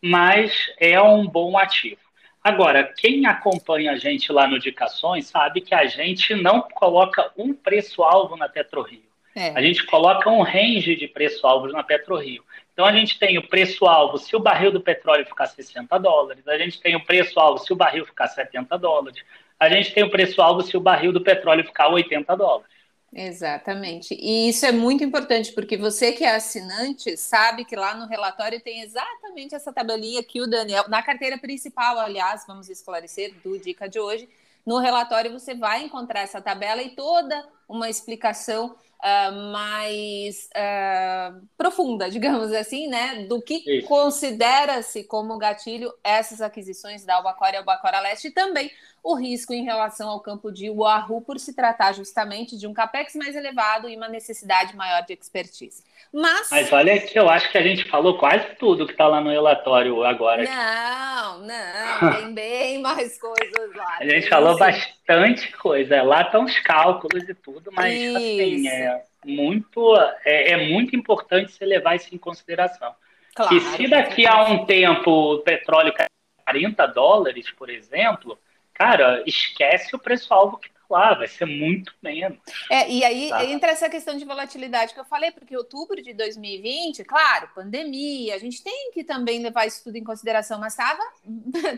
[0.01, 2.01] mas é um bom ativo.
[2.43, 7.53] Agora, quem acompanha a gente lá no Dicações sabe que a gente não coloca um
[7.53, 9.10] preço-alvo na PetroRio.
[9.35, 9.49] É.
[9.49, 12.43] A gente coloca um range de preço-alvos na PetroRio.
[12.73, 16.57] Então, a gente tem o preço-alvo se o barril do petróleo ficar 60 dólares, a
[16.57, 19.23] gente tem o preço-alvo se o barril ficar 70 dólares,
[19.59, 22.71] a gente tem o preço-alvo se o barril do petróleo ficar 80 dólares.
[23.13, 24.15] Exatamente.
[24.17, 28.61] E isso é muito importante, porque você que é assinante sabe que lá no relatório
[28.61, 33.89] tem exatamente essa tabelinha que o Daniel, na carteira principal, aliás, vamos esclarecer do Dica
[33.89, 34.29] de hoje,
[34.65, 42.09] no relatório você vai encontrar essa tabela e toda uma explicação uh, mais uh, profunda,
[42.09, 48.27] digamos assim, né, do que considera-se como gatilho essas aquisições da Albacora e Albacora Leste
[48.27, 48.71] e também
[49.03, 53.15] o risco em relação ao campo de Uahu por se tratar justamente de um capex
[53.15, 55.83] mais elevado e uma necessidade maior de expertise.
[56.13, 59.21] Mas, Mas olha que eu acho que a gente falou quase tudo que está lá
[59.21, 60.43] no relatório agora.
[60.43, 63.97] Não, não, tem bem mais coisas lá.
[63.99, 66.03] A gente falou bastante coisa.
[66.03, 68.67] Lá estão os cálculos e tudo, mas assim, isso.
[68.67, 72.93] assim, é muito, é, é muito importante você levar isso em consideração.
[73.33, 76.09] Claro, e se daqui a um tempo o petróleo cair
[76.45, 78.37] 40 dólares, por exemplo,
[78.81, 82.37] cara, esquece o preço-alvo que lá, vai ser muito menos.
[82.69, 83.45] É, e aí tá?
[83.45, 88.37] entra essa questão de volatilidade que eu falei, porque outubro de 2020, claro, pandemia, a
[88.37, 91.01] gente tem que também levar isso tudo em consideração, mas estava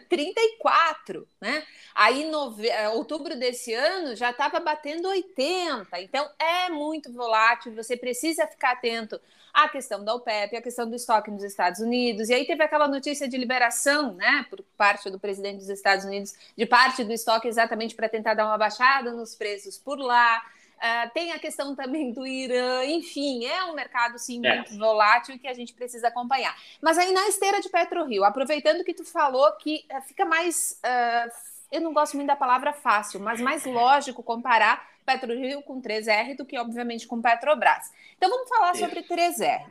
[0.10, 1.64] 34, né?
[1.96, 2.68] Aí nove...
[2.68, 8.72] É, outubro desse ano já estava batendo 80, então é muito volátil, você precisa ficar
[8.72, 9.20] atento
[9.54, 12.88] a questão da OPEP, a questão do estoque nos Estados Unidos, e aí teve aquela
[12.88, 17.48] notícia de liberação, né, por parte do presidente dos Estados Unidos, de parte do estoque
[17.48, 20.42] exatamente para tentar dar uma baixada nos preços por lá.
[20.84, 24.56] Uh, tem a questão também do Irã, enfim, é um mercado sim é.
[24.56, 26.54] muito volátil que a gente precisa acompanhar.
[26.82, 31.32] Mas aí na esteira de PetroRio, aproveitando que tu falou que uh, fica mais, uh,
[31.74, 36.46] eu não gosto muito da palavra fácil, mas mais lógico comparar PetroRio com 3R do
[36.46, 37.92] que obviamente com Petrobras.
[38.16, 39.66] Então vamos falar sobre 3R.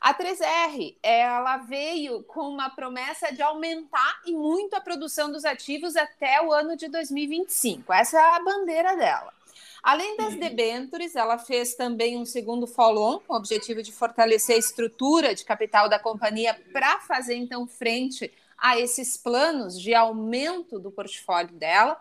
[0.00, 5.94] A 3R, ela veio com uma promessa de aumentar e muito a produção dos ativos
[5.96, 7.92] até o ano de 2025.
[7.92, 9.32] Essa é a bandeira dela.
[9.80, 10.40] Além das uhum.
[10.40, 15.44] debêntures, ela fez também um segundo follow-on, com o objetivo de fortalecer a estrutura de
[15.44, 22.00] capital da companhia para fazer então frente a esses planos de aumento do portfólio dela.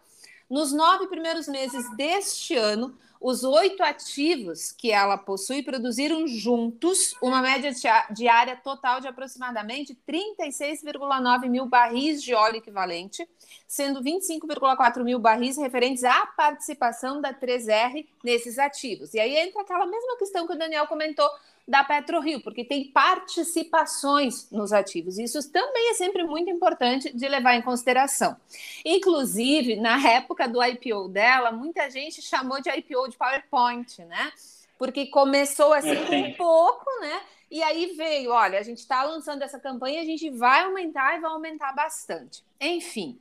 [0.50, 7.42] Nos nove primeiros meses deste ano, os oito ativos que ela possui produziram juntos uma
[7.42, 7.72] média
[8.12, 13.26] diária total de aproximadamente 36,9 mil barris de óleo equivalente,
[13.66, 19.14] sendo 25,4 mil barris referentes à participação da 3R nesses ativos.
[19.14, 21.30] E aí entra aquela mesma questão que o Daniel comentou
[21.68, 25.18] da PetroRio, porque tem participações nos ativos.
[25.18, 28.36] Isso também é sempre muito importante de levar em consideração.
[28.84, 34.32] Inclusive, na época do IPO dela, muita gente chamou de IPO de PowerPoint, né?
[34.78, 37.22] Porque começou assim com um pouco, né?
[37.50, 41.22] E aí veio, olha, a gente está lançando essa campanha, a gente vai aumentar e
[41.22, 42.44] vai aumentar bastante.
[42.60, 43.20] Enfim.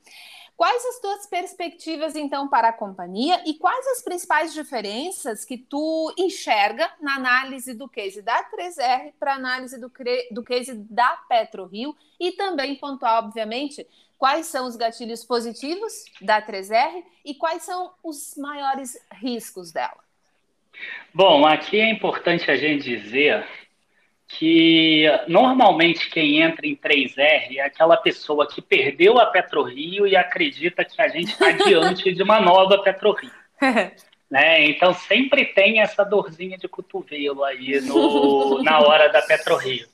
[0.56, 6.14] Quais as tuas perspectivas, então, para a companhia e quais as principais diferenças que tu
[6.16, 9.90] enxerga na análise do case da 3R para análise do,
[10.30, 13.86] do case da PetroRio e também pontuar, obviamente,
[14.18, 19.98] quais são os gatilhos positivos da 3R e quais são os maiores riscos dela?
[21.12, 23.46] Bom, aqui é importante a gente dizer
[24.38, 30.84] que normalmente quem entra em 3R é aquela pessoa que perdeu a PetroRio e acredita
[30.84, 33.30] que a gente está diante de uma nova PetroRio.
[34.30, 34.64] né?
[34.64, 39.86] Então sempre tem essa dorzinha de cotovelo aí no, na hora da PetroRio.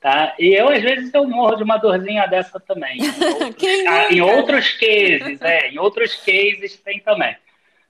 [0.00, 0.34] Tá?
[0.38, 2.98] E eu, às vezes, eu morro de uma dorzinha dessa também.
[2.98, 7.34] Em outros, em outros cases, é, em outros cases tem também.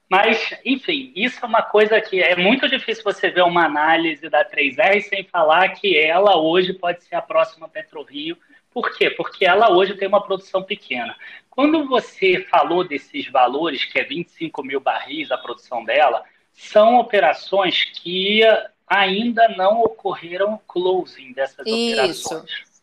[0.08, 4.44] Mas, enfim, isso é uma coisa que é muito difícil você ver uma análise da
[4.44, 8.36] 3R sem falar que ela hoje pode ser a próxima PetroRio.
[8.70, 9.10] Por quê?
[9.10, 11.16] Porque ela hoje tem uma produção pequena.
[11.48, 17.84] Quando você falou desses valores, que é 25 mil barris a produção dela, são operações
[17.84, 18.42] que
[18.86, 21.92] ainda não ocorreram closing dessas Isso.
[22.26, 22.82] operações.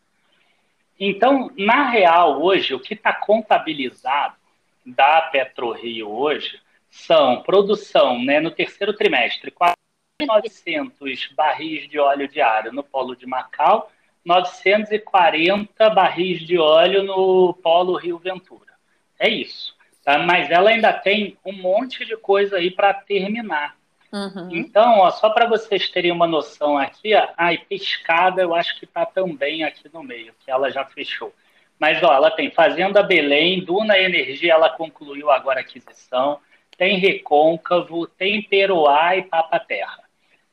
[0.98, 4.36] Então, na real, hoje, o que está contabilizado
[4.84, 6.60] da PetroRio hoje
[6.92, 13.90] são produção né, no terceiro trimestre, 4.900 barris de óleo diário no polo de Macau,
[14.22, 18.74] 940 barris de óleo no polo Rio Ventura.
[19.18, 19.74] É isso.
[20.04, 20.18] Tá?
[20.18, 23.74] Mas ela ainda tem um monte de coisa aí para terminar.
[24.12, 24.50] Uhum.
[24.52, 28.84] Então, ó, só para vocês terem uma noção aqui, a ai, pescada eu acho que
[28.84, 31.34] está também aqui no meio, que ela já fechou.
[31.78, 36.38] Mas ó, ela tem Fazenda Belém, Duna Energia, ela concluiu agora a aquisição
[36.76, 40.02] tem recôncavo, tem peroá e papa-terra.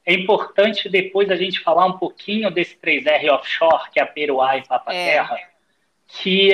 [0.06, 4.58] É importante depois a gente falar um pouquinho desse 3R offshore, que é a peroá
[4.58, 5.48] e papa-terra, é.
[6.08, 6.52] que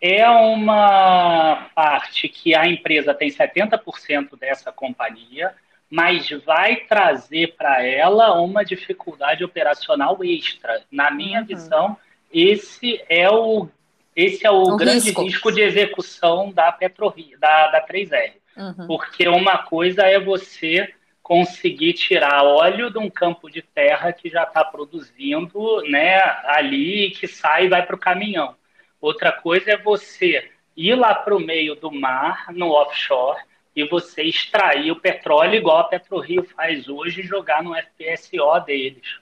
[0.00, 5.54] é uma parte que a empresa tem 70% dessa companhia,
[5.90, 10.82] mas vai trazer para ela uma dificuldade operacional extra.
[10.90, 11.46] Na minha uhum.
[11.46, 11.96] visão,
[12.32, 13.68] esse é o,
[14.14, 15.22] esse é o, o grande risco.
[15.22, 15.52] risco.
[15.52, 18.34] de execução da PetroRio, da, da 3R.
[18.56, 18.86] Uhum.
[18.86, 24.42] Porque uma coisa é você conseguir tirar óleo de um campo de terra que já
[24.42, 28.54] está produzindo né, ali, que sai e vai para o caminhão.
[29.00, 33.40] Outra coisa é você ir lá para o meio do mar, no offshore,
[33.74, 39.18] e você extrair o petróleo igual a PetroRio faz hoje e jogar no FPSO deles.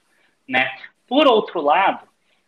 [0.46, 0.70] Né?
[1.06, 2.06] Por outro lado,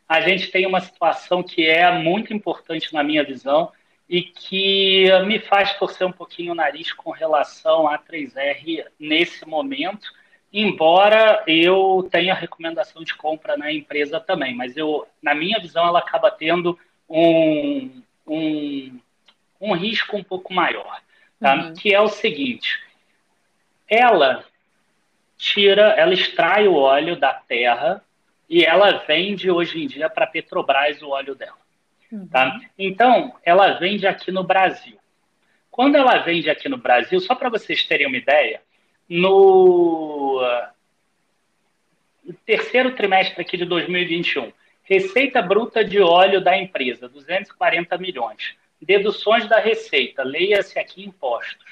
[0.09, 3.73] a gente tem uma situação que é muito importante na minha visão,
[4.09, 10.07] e que me faz torcer um pouquinho o nariz com relação à 3R nesse momento,
[10.53, 15.99] embora eu tenha recomendação de compra na empresa também, mas eu, na minha visão, ela
[15.99, 19.01] acaba tendo um, um,
[19.61, 21.01] um risco um pouco maior,
[21.41, 21.55] tá?
[21.55, 21.75] uhum.
[21.75, 22.79] que é o seguinte,
[23.89, 24.45] ela
[25.37, 28.03] tira, ela extrai o óleo da terra
[28.49, 31.64] e ela vende hoje em dia para a Petrobras o óleo dela.
[32.31, 32.47] Tá?
[32.47, 32.61] Uhum.
[32.79, 34.99] Então, ela vende aqui no Brasil.
[35.71, 38.61] Quando ela vende aqui no Brasil, só para vocês terem uma ideia,
[39.09, 40.41] no
[42.47, 44.53] terceiro trimestre aqui de 2021,
[44.85, 48.55] receita bruta de óleo da empresa, 240 milhões.
[48.81, 51.65] Deduções da receita, leia-se aqui impostos.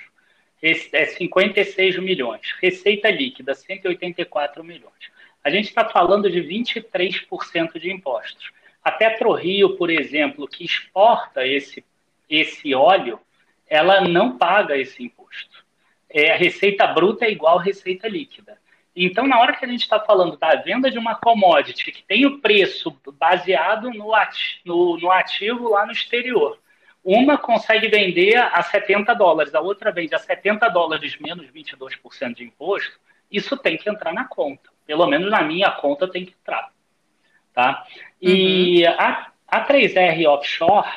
[0.62, 2.40] é 56 milhões.
[2.61, 5.12] Receita líquida, 184 milhões.
[5.44, 8.50] A gente está falando de 23% de impostos.
[8.85, 11.85] A PetroRio, por exemplo, que exporta esse,
[12.29, 13.21] esse óleo,
[13.68, 15.64] ela não paga esse imposto.
[16.11, 18.59] É, a receita bruta é igual à receita líquida.
[18.95, 22.27] Então, na hora que a gente está falando da venda de uma commodity que tem
[22.27, 26.59] o preço baseado no, ati no, no ativo lá no exterior,
[27.03, 32.45] uma consegue vender a 70 dólares, a outra vende a 70 dólares menos 22% de
[32.45, 34.71] imposto, isso tem que entrar na conta.
[34.87, 36.71] Pelo menos na minha conta tem que entrar.
[37.52, 37.84] Tá?
[38.20, 38.94] E uhum.
[38.98, 40.88] a, a 3R Offshore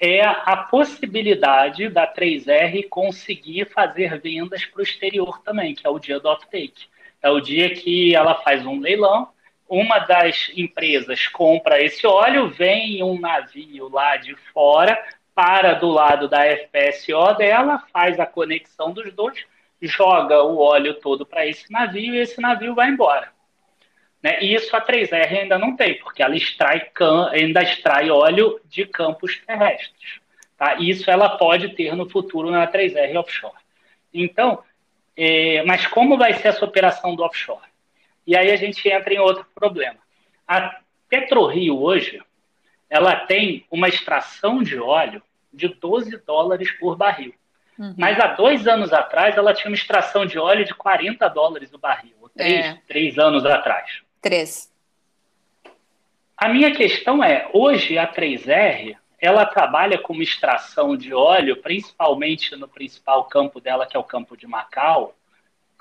[0.00, 5.98] é a possibilidade da 3R conseguir fazer vendas para o exterior também, que é o
[5.98, 6.88] dia do off-take.
[7.22, 9.28] É o dia que ela faz um leilão,
[9.68, 14.98] uma das empresas compra esse óleo, vem um navio lá de fora,
[15.34, 19.44] para do lado da FPSO dela, faz a conexão dos dois,
[19.80, 23.32] joga o óleo todo para esse navio e esse navio vai embora.
[24.22, 24.42] Né?
[24.42, 26.90] E isso a 3R ainda não tem, porque ela extrai,
[27.32, 30.20] ainda extrai óleo de campos terrestres.
[30.56, 30.74] Tá?
[30.74, 33.54] Isso ela pode ter no futuro na 3R Offshore.
[34.12, 34.62] Então,
[35.16, 37.68] é, mas como vai ser essa operação do offshore?
[38.26, 39.98] E aí a gente entra em outro problema.
[40.46, 42.20] A PetroRio hoje,
[42.88, 47.34] ela tem uma extração de óleo de 12 dólares por barril.
[47.78, 47.94] Uhum.
[47.96, 51.78] Mas há dois anos atrás, ela tinha uma extração de óleo de 40 dólares o
[51.78, 52.14] barril.
[52.36, 52.78] Três, é.
[52.86, 54.02] três anos atrás.
[54.20, 54.70] Três.
[56.36, 62.66] A minha questão é, hoje a 3R, ela trabalha com extração de óleo, principalmente no
[62.66, 65.14] principal campo dela, que é o campo de Macau,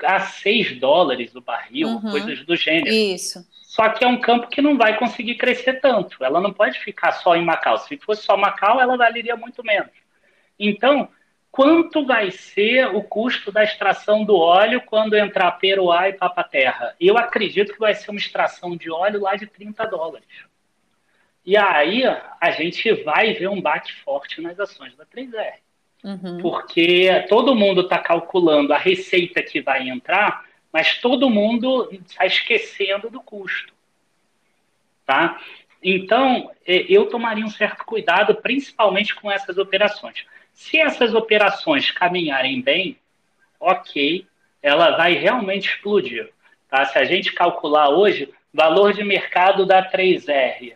[0.04, 2.12] a 6 dólares o barril, uhum.
[2.12, 2.94] coisas do gênero.
[2.94, 3.46] Isso.
[3.64, 6.24] Só que é um campo que não vai conseguir crescer tanto.
[6.24, 7.78] Ela não pode ficar só em Macau.
[7.78, 9.92] Se fosse só Macau, ela valeria muito menos.
[10.58, 11.08] Então,
[11.52, 16.96] quanto vai ser o custo da extração do óleo quando entrar Peruá e Papa-Terra?
[17.00, 20.28] Eu acredito que vai ser uma extração de óleo lá de 30 dólares.
[21.46, 25.56] E aí a gente vai ver um bate forte nas ações da 3R.
[26.04, 26.38] Uhum.
[26.42, 33.10] Porque todo mundo está calculando a receita que vai entrar, mas todo mundo está esquecendo
[33.10, 33.74] do custo.
[35.06, 35.42] Tá?
[35.82, 40.26] Então, eu tomaria um certo cuidado, principalmente com essas operações.
[40.60, 43.00] Se essas operações caminharem bem,
[43.58, 44.28] ok,
[44.62, 46.30] ela vai realmente explodir.
[46.68, 46.84] Tá?
[46.84, 50.74] Se a gente calcular hoje, valor de mercado da 3R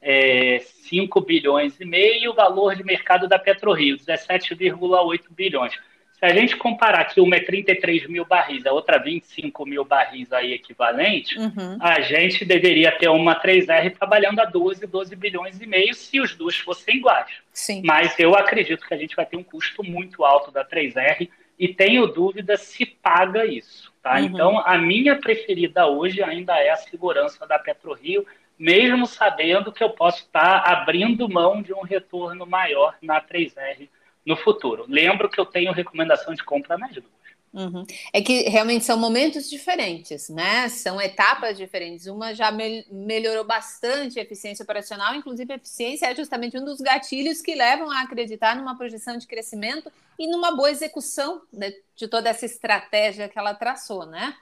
[0.00, 5.74] é 5 bilhões e meio, valor de mercado da PetroRio, 17,8 bilhões.
[6.18, 10.32] Se a gente comparar que uma é 33 mil barris, a outra 25 mil barris
[10.32, 11.76] aí equivalente, uhum.
[11.80, 16.34] a gente deveria ter uma 3R trabalhando a 12, 12 bilhões e meio se os
[16.34, 17.30] dois fossem iguais.
[17.52, 17.82] Sim.
[17.84, 21.68] Mas eu acredito que a gente vai ter um custo muito alto da 3R e
[21.68, 23.92] tenho dúvida se paga isso.
[24.02, 24.14] Tá?
[24.14, 24.24] Uhum.
[24.24, 28.24] Então, a minha preferida hoje ainda é a segurança da PetroRio,
[28.56, 33.88] mesmo sabendo que eu posso estar abrindo mão de um retorno maior na 3R
[34.24, 34.84] no futuro.
[34.88, 37.24] Lembro que eu tenho recomendação de compra nas duas.
[37.54, 37.84] Uhum.
[38.12, 40.68] É que realmente são momentos diferentes, né?
[40.68, 42.06] São etapas diferentes.
[42.06, 46.80] Uma já me melhorou bastante a eficiência operacional, inclusive a eficiência é justamente um dos
[46.80, 52.08] gatilhos que levam a acreditar numa projeção de crescimento e numa boa execução de, de
[52.08, 54.34] toda essa estratégia que ela traçou, né?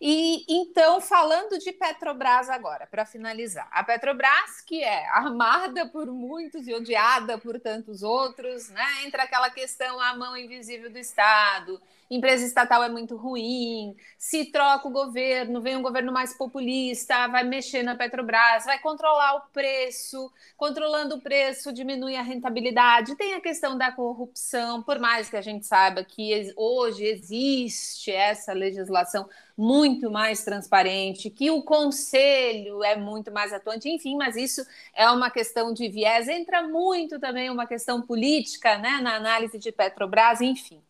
[0.00, 6.66] E então, falando de Petrobras agora, para finalizar, a Petrobras, que é amada por muitos
[6.66, 9.04] e odiada por tantos outros, né?
[9.04, 11.78] Entra aquela questão a mão invisível do Estado,
[12.10, 17.44] empresa estatal é muito ruim, se troca o governo, vem um governo mais populista, vai
[17.44, 23.40] mexer na Petrobras, vai controlar o preço, controlando o preço diminui a rentabilidade, tem a
[23.40, 29.28] questão da corrupção, por mais que a gente saiba que hoje existe essa legislação
[29.60, 35.30] muito mais transparente, que o conselho é muito mais atuante, enfim, mas isso é uma
[35.30, 40.80] questão de viés, entra muito também uma questão política, né, na análise de Petrobras, enfim.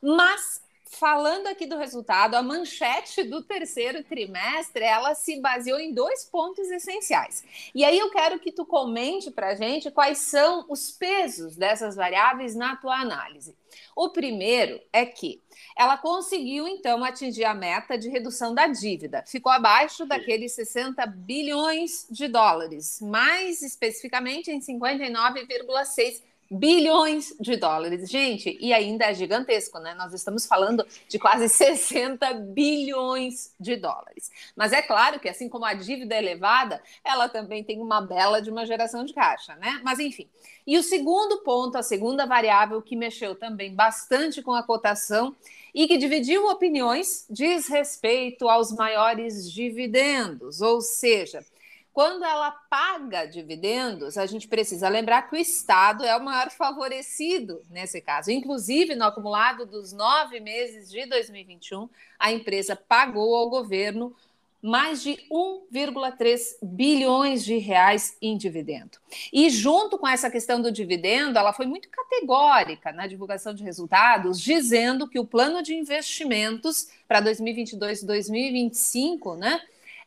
[0.00, 6.24] Mas falando aqui do resultado, a manchete do terceiro trimestre, ela se baseou em dois
[6.24, 7.42] pontos essenciais.
[7.74, 11.96] E aí eu quero que tu comente para a gente quais são os pesos dessas
[11.96, 13.56] variáveis na tua análise.
[13.94, 15.42] O primeiro é que
[15.76, 19.24] ela conseguiu, então, atingir a meta de redução da dívida.
[19.26, 28.10] Ficou abaixo daqueles 60 bilhões de dólares, mais especificamente em 59,6 bilhões de dólares.
[28.10, 29.94] Gente, e ainda é gigantesco, né?
[29.94, 34.30] Nós estamos falando de quase 60 bilhões de dólares.
[34.56, 38.42] Mas é claro que, assim como a dívida é elevada, ela também tem uma bela
[38.42, 39.80] de uma geração de caixa, né?
[39.84, 40.28] Mas enfim.
[40.66, 45.34] E o segundo ponto, a segunda variável que mexeu também bastante com a cotação
[45.74, 51.44] e que dividiu opiniões diz respeito aos maiores dividendos, ou seja,
[51.92, 57.62] quando ela paga dividendos, a gente precisa lembrar que o Estado é o maior favorecido
[57.68, 58.30] nesse caso.
[58.30, 61.88] Inclusive, no acumulado dos nove meses de 2021,
[62.18, 64.14] a empresa pagou ao governo
[64.62, 68.98] mais de 1,3 bilhões de reais em dividendo.
[69.32, 74.38] E junto com essa questão do dividendo, ela foi muito categórica na divulgação de resultados,
[74.38, 79.60] dizendo que o plano de investimentos para 2022 e 2025, né,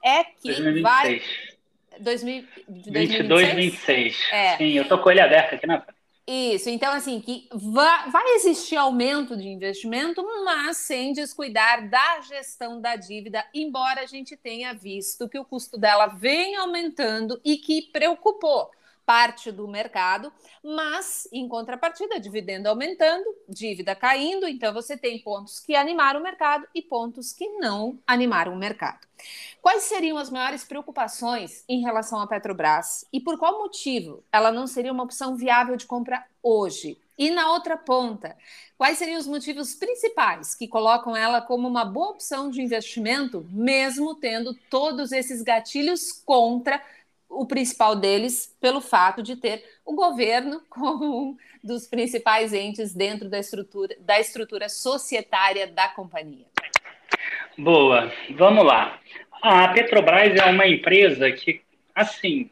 [0.04, 0.82] é que 2026.
[0.84, 1.22] vai
[2.00, 4.18] 2022, 26.
[4.32, 4.58] É.
[4.58, 6.04] Sim, eu tô com ele aberto aqui na frente.
[6.26, 12.96] Isso, então assim, que vai existir aumento de investimento, mas sem descuidar da gestão da
[12.96, 18.72] dívida, embora a gente tenha visto que o custo dela vem aumentando e que preocupou
[19.06, 20.32] parte do mercado,
[20.64, 26.68] mas em contrapartida, dividendo aumentando, dívida caindo, então você tem pontos que animaram o mercado
[26.74, 29.08] e pontos que não animaram o mercado.
[29.62, 34.68] Quais seriam as maiores preocupações em relação à Petrobras e por qual motivo ela não
[34.68, 36.98] seria uma opção viável de compra hoje?
[37.18, 38.36] E na outra ponta,
[38.78, 44.16] quais seriam os motivos principais que colocam ela como uma boa opção de investimento, mesmo
[44.16, 46.82] tendo todos esses gatilhos contra
[47.34, 53.30] o principal deles pelo fato de ter o governo como um dos principais entes dentro
[53.30, 56.46] da estrutura, da estrutura societária da companhia.
[57.58, 59.00] Boa, vamos lá.
[59.42, 61.62] A Petrobras é uma empresa que,
[61.94, 62.50] assim,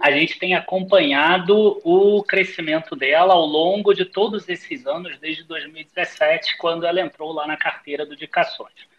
[0.00, 6.56] a gente tem acompanhado o crescimento dela ao longo de todos esses anos, desde 2017,
[6.56, 8.89] quando ela entrou lá na carteira do Indicações.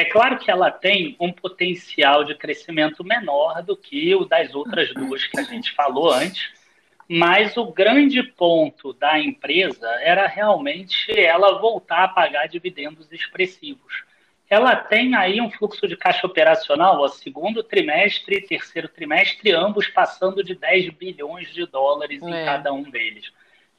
[0.00, 4.94] É claro que ela tem um potencial de crescimento menor do que o das outras
[4.94, 6.50] duas que a gente falou antes,
[7.06, 14.04] mas o grande ponto da empresa era realmente ela voltar a pagar dividendos expressivos.
[14.48, 19.86] Ela tem aí um fluxo de caixa operacional, ó, segundo trimestre e terceiro trimestre, ambos
[19.88, 22.26] passando de 10 bilhões de dólares é.
[22.26, 23.30] em cada um deles.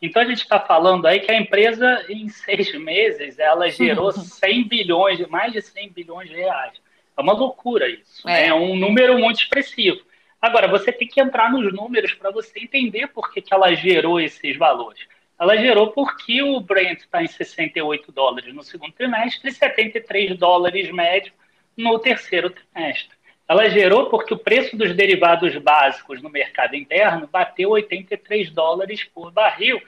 [0.02, 4.68] Então a gente está falando aí que a empresa, em seis meses, ela gerou 100
[4.68, 6.74] bilhões, mais de 100 bilhões de reais.
[7.16, 8.28] É uma loucura isso.
[8.28, 8.48] É, né?
[8.48, 10.02] é um número muito expressivo.
[10.42, 14.20] Agora, você tem que entrar nos números para você entender por que, que ela gerou
[14.20, 15.06] esses valores.
[15.40, 20.92] Ela gerou porque o Brent está em 68 dólares no segundo trimestre e 73 dólares
[20.92, 21.32] médio
[21.78, 23.16] no terceiro trimestre.
[23.52, 29.30] Ela gerou porque o preço dos derivados básicos no mercado interno bateu 83 dólares por
[29.30, 29.82] barril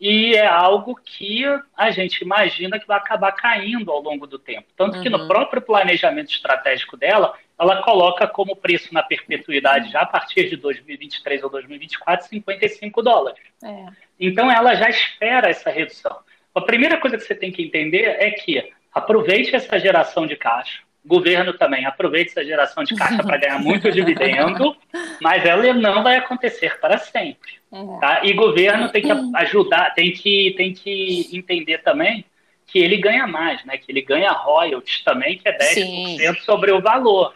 [0.00, 1.44] e é algo que
[1.76, 4.68] a gente imagina que vai acabar caindo ao longo do tempo.
[4.74, 5.02] Tanto uhum.
[5.02, 5.28] que no uhum.
[5.28, 11.44] próprio planejamento estratégico dela, ela coloca como preço na perpetuidade já a partir de 2023
[11.44, 13.42] ou 2024 55 dólares.
[13.62, 13.86] É.
[14.18, 16.16] Então ela já espera essa redução.
[16.54, 20.80] A primeira coisa que você tem que entender é que aproveite essa geração de caixa,
[21.04, 24.76] governo também aproveite essa geração de caixa para ganhar muito dividendo,
[25.20, 27.60] mas ela não vai acontecer para sempre.
[27.72, 28.00] É.
[28.00, 28.24] Tá?
[28.24, 32.24] E governo tem que ajudar, tem que, tem que entender também
[32.66, 33.76] que ele ganha mais, né?
[33.78, 36.34] que ele ganha royalties também, que é 10% Sim.
[36.42, 37.34] sobre o valor.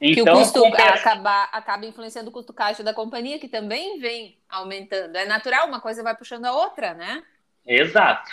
[0.00, 0.90] Então, que o custo compensa...
[0.90, 5.16] acaba, acaba influenciando o custo caixa da companhia, que também vem aumentando.
[5.16, 7.22] É natural, uma coisa vai puxando a outra, né?
[7.66, 8.30] Exato.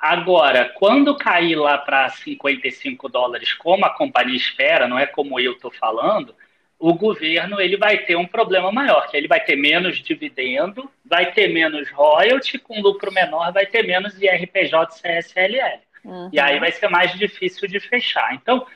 [0.00, 5.52] Agora, quando cair lá para 55 dólares, como a companhia espera, não é como eu
[5.52, 6.34] estou falando,
[6.78, 11.30] o governo ele vai ter um problema maior, que ele vai ter menos dividendo, vai
[11.32, 15.80] ter menos royalty, com lucro menor vai ter menos IRPJ CSLL.
[16.02, 16.30] Uhum.
[16.32, 18.34] E aí vai ser mais difícil de fechar.
[18.34, 18.66] Então,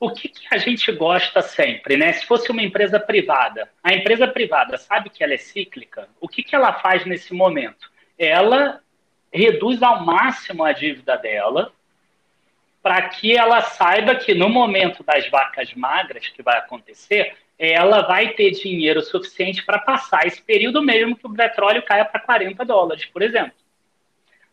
[0.00, 2.12] o que, que, a gente gosta sempre, né?
[2.12, 6.42] Se fosse uma empresa privada, a empresa privada sabe que ela é cíclica, o que,
[6.42, 7.88] que ela faz nesse momento?
[8.18, 8.80] Ela
[9.32, 11.72] reduz ao máximo a dívida dela,
[12.82, 18.30] para que ela saiba que no momento das vacas magras que vai acontecer, ela vai
[18.30, 23.04] ter dinheiro suficiente para passar esse período mesmo que o petróleo caia para 40 dólares,
[23.06, 23.52] por exemplo.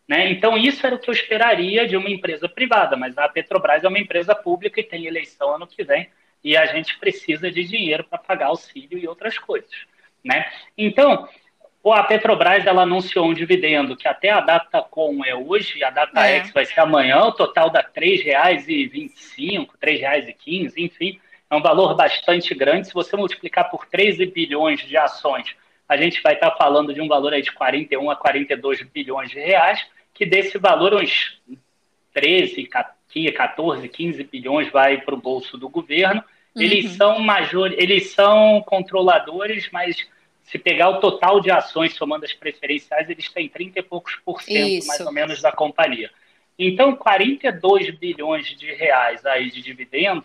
[0.08, 0.30] Né?
[0.30, 3.88] Então, isso era o que eu esperaria de uma empresa privada, mas a Petrobras é
[3.88, 6.08] uma empresa pública e tem eleição ano que vem,
[6.44, 9.74] e a gente precisa de dinheiro para pagar auxílio e outras coisas.
[10.24, 10.48] Né?
[10.78, 11.28] Então,
[11.86, 15.90] Pô, a Petrobras ela anunciou um dividendo que até a data com é hoje, a
[15.90, 16.38] data é.
[16.38, 21.94] X vai ser amanhã, o total dá R$ 3,25, R$ 3,15, enfim, é um valor
[21.94, 22.88] bastante grande.
[22.88, 25.54] Se você multiplicar por 13 bilhões de ações,
[25.88, 29.38] a gente vai estar falando de um valor aí de 41 a 42 bilhões de
[29.38, 29.80] reais,
[30.12, 31.40] que desse valor uns
[32.12, 36.20] 13, 14, 15 bilhões vai para o bolso do governo.
[36.52, 36.62] Uhum.
[36.62, 39.96] Eles são major, eles são controladores, mas
[40.46, 44.40] se pegar o total de ações somando as preferenciais, eles têm 30 e poucos por
[44.40, 44.86] cento, Isso.
[44.86, 46.10] mais ou menos, da companhia.
[46.56, 50.24] Então, 42 bilhões de reais aí de dividendo,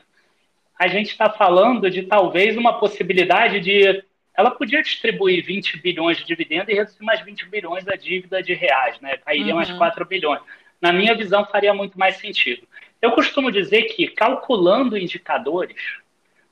[0.80, 4.04] a gente está falando de talvez uma possibilidade de.
[4.38, 8.54] Ela podia distribuir 20 bilhões de dividendo e reduzir mais 20 bilhões da dívida de
[8.54, 9.18] reais, né?
[9.18, 9.56] Cairia uhum.
[9.56, 10.42] mais 4 bilhões.
[10.80, 12.66] Na minha visão, faria muito mais sentido.
[13.02, 15.82] Eu costumo dizer que, calculando indicadores,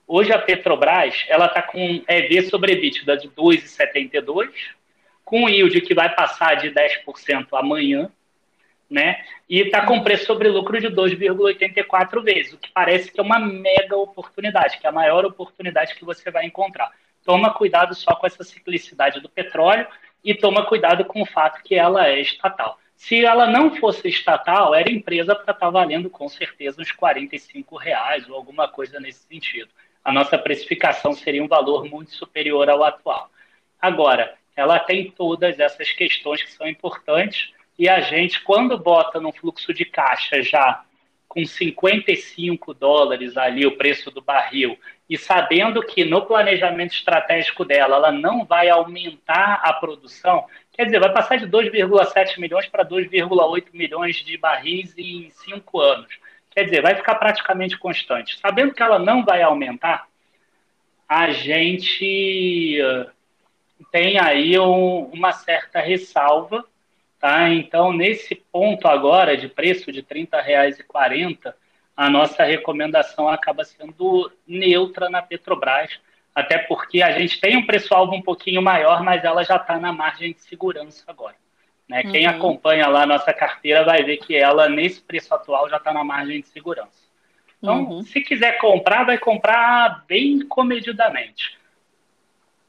[0.10, 4.50] hoje a Petrobras ela está com EV sobre EBITDA de 2,72,
[5.24, 8.12] com yield que vai passar de 10% amanhã,
[8.90, 9.24] né?
[9.48, 13.38] E está com preço sobre lucro de 2,84 vezes, o que parece que é uma
[13.38, 16.92] mega oportunidade, que é a maior oportunidade que você vai encontrar.
[17.24, 19.86] Toma cuidado só com essa ciclicidade do petróleo
[20.24, 22.80] e toma cuidado com o fato que ela é estatal.
[22.96, 27.78] Se ela não fosse estatal, era empresa para estar tá valendo com certeza uns 45
[27.78, 29.70] reais ou alguma coisa nesse sentido.
[30.10, 33.30] A nossa precificação seria um valor muito superior ao atual.
[33.80, 39.32] Agora, ela tem todas essas questões que são importantes e a gente, quando bota num
[39.32, 40.84] fluxo de caixa já
[41.28, 47.98] com 55 dólares ali o preço do barril, e sabendo que no planejamento estratégico dela
[47.98, 53.68] ela não vai aumentar a produção, quer dizer, vai passar de 2,7 milhões para 2,8
[53.74, 56.10] milhões de barris em cinco anos.
[56.60, 58.38] Quer dizer, vai ficar praticamente constante.
[58.40, 60.08] Sabendo que ela não vai aumentar,
[61.08, 63.08] a gente eh,
[63.92, 66.66] tem aí um, uma certa ressalva
[67.20, 67.50] Tá?
[67.50, 71.54] Então, nesse ponto agora de preço de R$ 30,40,
[71.96, 76.00] a nossa recomendação acaba sendo neutra na Petrobras,
[76.34, 79.92] até porque a gente tem um preço-alvo um pouquinho maior, mas ela já está na
[79.92, 81.36] margem de segurança agora.
[81.90, 82.04] Né?
[82.06, 82.12] Uhum.
[82.12, 85.92] Quem acompanha lá a nossa carteira vai ver que ela, nesse preço atual, já está
[85.92, 87.10] na margem de segurança.
[87.58, 88.04] Então, uhum.
[88.04, 91.58] se quiser comprar, vai comprar bem comedidamente.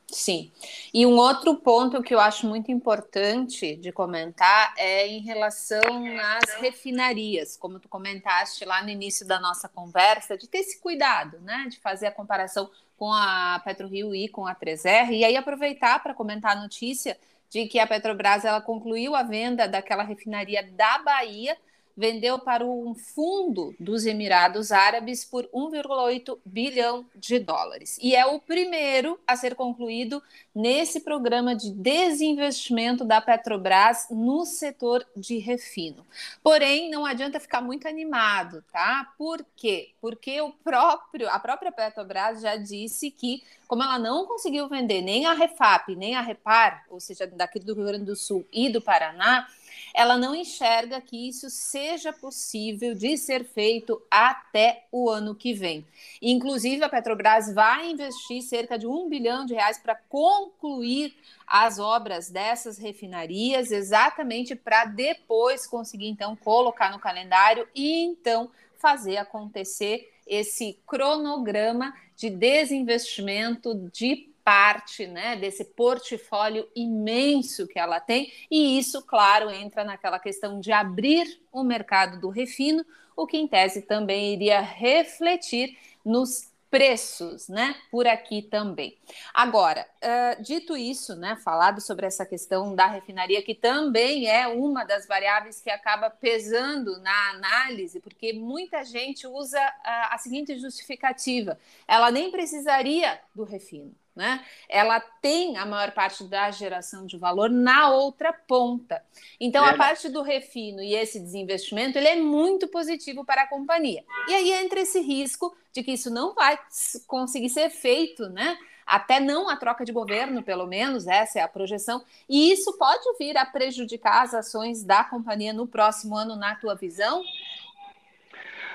[0.08, 0.50] Sim.
[0.92, 5.80] E um outro ponto que eu acho muito importante de comentar é em relação
[6.18, 11.38] às refinarias, como tu comentaste lá no início da nossa conversa, de ter esse cuidado,
[11.42, 16.02] né, de fazer a comparação com a PetroRio e com a 3R, e aí aproveitar
[16.02, 17.16] para comentar a notícia
[17.50, 21.56] de que a Petrobras ela concluiu a venda daquela refinaria da Bahia
[22.00, 27.98] vendeu para um fundo dos Emirados Árabes por 1,8 bilhão de dólares.
[28.00, 30.22] E é o primeiro a ser concluído
[30.54, 36.06] nesse programa de desinvestimento da Petrobras no setor de refino.
[36.42, 39.12] Porém, não adianta ficar muito animado, tá?
[39.18, 39.90] Por quê?
[40.00, 45.26] Porque o próprio, a própria Petrobras já disse que, como ela não conseguiu vender nem
[45.26, 48.80] a Refap, nem a Repar, ou seja, daqui do Rio Grande do Sul e do
[48.80, 49.46] Paraná,
[49.94, 55.86] ela não enxerga que isso seja possível de ser feito até o ano que vem.
[56.22, 61.14] Inclusive, a Petrobras vai investir cerca de um bilhão de reais para concluir
[61.46, 69.16] as obras dessas refinarias, exatamente para depois conseguir, então, colocar no calendário e então fazer
[69.16, 78.78] acontecer esse cronograma de desinvestimento de parte né, desse portfólio imenso que ela tem, e
[78.78, 82.84] isso, claro, entra naquela questão de abrir o mercado do refino,
[83.16, 88.96] o que em tese também iria refletir nos preços, né, por aqui também.
[89.34, 94.84] Agora, uh, dito isso, né, falado sobre essa questão da refinaria, que também é uma
[94.84, 101.58] das variáveis que acaba pesando na análise, porque muita gente usa a, a seguinte justificativa:
[101.88, 104.44] ela nem precisaria do refino né?
[104.68, 109.02] Ela tem a maior parte da geração de valor na outra ponta.
[109.38, 109.70] Então, é.
[109.70, 114.04] a parte do refino e esse desinvestimento, ele é muito positivo para a companhia.
[114.28, 116.58] E aí entra esse risco de que isso não vai
[117.06, 118.58] conseguir ser feito, né?
[118.84, 122.02] Até não a troca de governo, pelo menos, essa é a projeção.
[122.28, 126.74] E isso pode vir a prejudicar as ações da companhia no próximo ano, na tua
[126.74, 127.22] visão?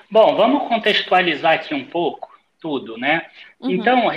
[0.10, 2.35] Bom, vamos contextualizar aqui um pouco
[2.66, 3.30] tudo, né?
[3.60, 3.70] Uhum.
[3.70, 4.10] Então,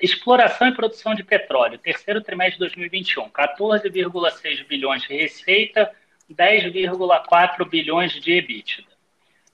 [0.00, 5.90] exploração e produção de petróleo, terceiro trimestre de 2021, 14,6 bilhões de receita,
[6.30, 8.84] 10,4 bilhões de EBITDA.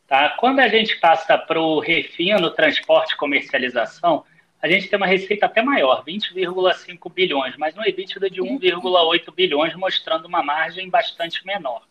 [0.07, 0.29] Tá?
[0.39, 4.27] Quando a gente passa para o refino, transporte e comercialização,
[4.61, 9.75] a gente tem uma receita até maior, 20,5 bilhões, mas no EBITDA de 1,8 bilhões,
[9.75, 11.83] mostrando uma margem bastante menor.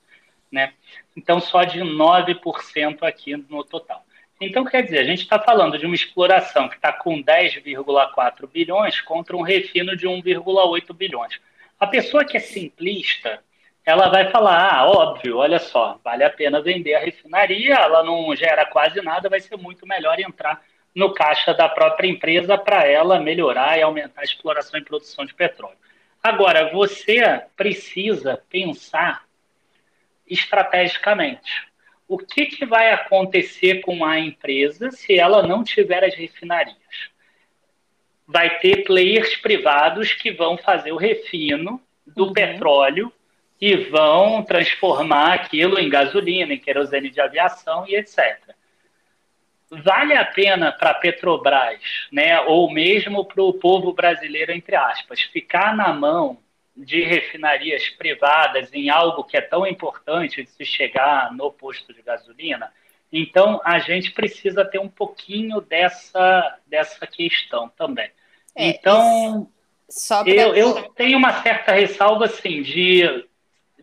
[0.51, 0.71] Né?
[1.17, 4.05] Então, só de 9% aqui no total.
[4.41, 8.99] Então, quer dizer, a gente está falando de uma exploração que está com 10,4 bilhões
[9.01, 11.39] contra um refino de 1,8 bilhões.
[11.79, 13.39] A pessoa que é simplista,
[13.85, 18.35] ela vai falar, ah, óbvio, olha só, vale a pena vender a refinaria, ela não
[18.35, 20.61] gera quase nada, vai ser muito melhor entrar
[20.95, 25.33] no caixa da própria empresa para ela melhorar e aumentar a exploração e produção de
[25.33, 25.77] petróleo.
[26.21, 29.23] Agora, você precisa pensar
[30.27, 31.67] estrategicamente.
[32.13, 36.77] O que, que vai acontecer com a empresa se ela não tiver as refinarias?
[38.27, 42.33] Vai ter players privados que vão fazer o refino do uhum.
[42.33, 43.11] petróleo
[43.59, 48.37] e vão transformar aquilo em gasolina, em querosene de aviação e etc.
[49.71, 55.19] Vale a pena para a Petrobras, né, ou mesmo para o povo brasileiro, entre aspas,
[55.19, 56.37] ficar na mão
[56.75, 62.01] de refinarias privadas em algo que é tão importante de se chegar no posto de
[62.01, 62.71] gasolina,
[63.11, 68.09] então a gente precisa ter um pouquinho dessa, dessa questão também.
[68.55, 69.47] É, então,
[70.23, 70.31] pra...
[70.31, 73.27] eu, eu tenho uma certa ressalva assim, de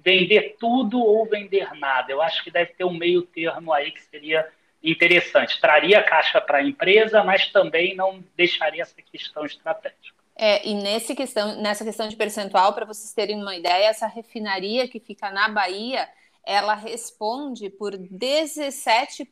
[0.02, 2.10] vender tudo ou vender nada.
[2.10, 4.48] Eu acho que deve ter um meio termo aí que seria
[4.82, 5.60] interessante.
[5.60, 10.19] Traria caixa para a empresa, mas também não deixaria essa questão estratégica.
[10.42, 14.88] É, e nesse questão, nessa questão de percentual, para vocês terem uma ideia, essa refinaria
[14.88, 16.08] que fica na Bahia,
[16.46, 19.26] ela responde por 17%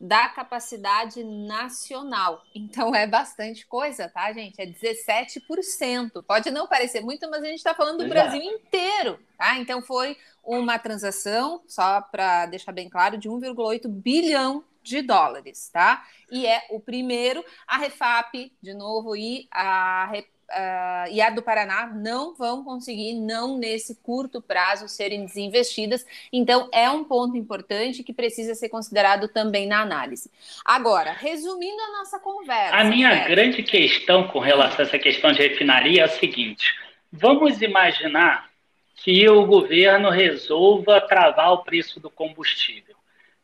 [0.00, 2.42] da capacidade nacional.
[2.54, 4.58] Então é bastante coisa, tá, gente?
[4.58, 6.22] É 17%.
[6.26, 8.30] Pode não parecer muito, mas a gente está falando do Exato.
[8.30, 9.58] Brasil inteiro, tá?
[9.58, 16.04] Então foi uma transação, só para deixar bem claro, de 1,8 bilhão de dólares, tá?
[16.30, 21.88] E é o primeiro, a Refap, de novo, e a, uh, e a do Paraná
[21.88, 26.06] não vão conseguir, não nesse curto prazo, serem desinvestidas.
[26.32, 30.30] Então, é um ponto importante que precisa ser considerado também na análise.
[30.64, 32.76] Agora, resumindo a nossa conversa.
[32.76, 36.74] A minha grande questão com relação a essa questão de refinaria é o seguinte:
[37.10, 38.48] vamos imaginar
[38.96, 42.95] que o governo resolva travar o preço do combustível.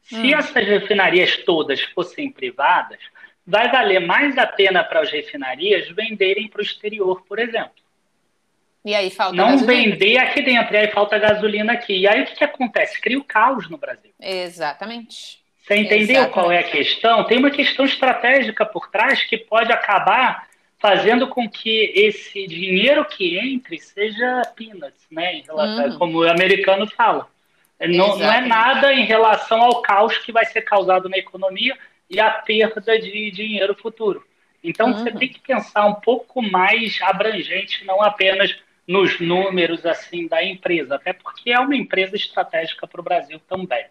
[0.02, 0.36] Se hum.
[0.36, 2.98] essas refinarias todas fossem privadas,
[3.46, 7.82] vai valer mais a pena para as refinarias venderem para o exterior, por exemplo.
[8.84, 9.90] E aí falta Não gasolina.
[9.90, 11.98] vender aqui dentro, e aí falta gasolina aqui.
[11.98, 13.00] E aí o que, que acontece?
[13.00, 14.10] Cria o caos no Brasil.
[14.20, 15.40] Exatamente.
[15.62, 16.32] Você entendeu Exatamente.
[16.32, 17.24] qual é a questão?
[17.24, 20.48] Tem uma questão estratégica por trás que pode acabar
[20.80, 25.42] fazendo com que esse dinheiro que entre seja peanuts, né?
[25.46, 25.98] Relação, uhum.
[25.98, 27.28] Como o americano fala.
[27.88, 31.76] Não, não, é nada em relação ao caos que vai ser causado na economia
[32.08, 34.24] e a perda de dinheiro futuro.
[34.62, 34.94] Então, uhum.
[34.94, 38.54] você tem que pensar um pouco mais abrangente, não apenas
[38.86, 43.84] nos números assim da empresa, até porque é uma empresa estratégica para o Brasil também.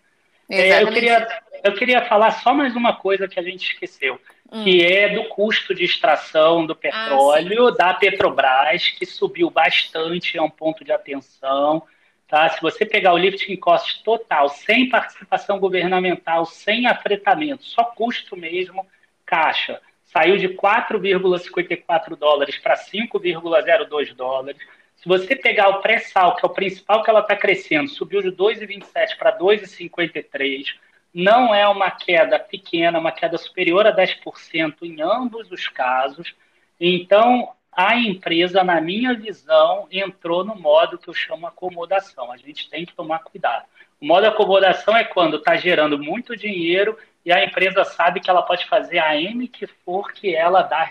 [0.50, 1.28] É, eu, queria,
[1.64, 4.20] eu queria falar só mais uma coisa que a gente esqueceu,
[4.52, 4.64] hum.
[4.64, 10.38] que é do custo de extração do ah, petróleo ah, da Petrobras, que subiu bastante,
[10.38, 11.84] é um ponto de atenção.
[12.32, 12.48] Tá?
[12.48, 18.88] Se você pegar o lifting cost total, sem participação governamental, sem afretamento, só custo mesmo,
[19.26, 24.62] caixa, saiu de 4,54 dólares para 5,02 dólares.
[24.96, 28.32] Se você pegar o pré-sal, que é o principal que ela está crescendo, subiu de
[28.32, 30.68] 2,27 para 2,53.
[31.14, 36.34] Não é uma queda pequena, uma queda superior a 10% em ambos os casos.
[36.80, 42.32] Então, a empresa, na minha visão, entrou no modo que eu chamo acomodação.
[42.32, 43.66] A gente tem que tomar cuidado.
[44.00, 48.42] O modo acomodação é quando está gerando muito dinheiro e a empresa sabe que ela
[48.42, 50.90] pode fazer a M que for que ela dá.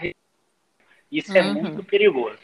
[1.10, 1.54] Isso é uhum.
[1.54, 2.38] muito perigoso.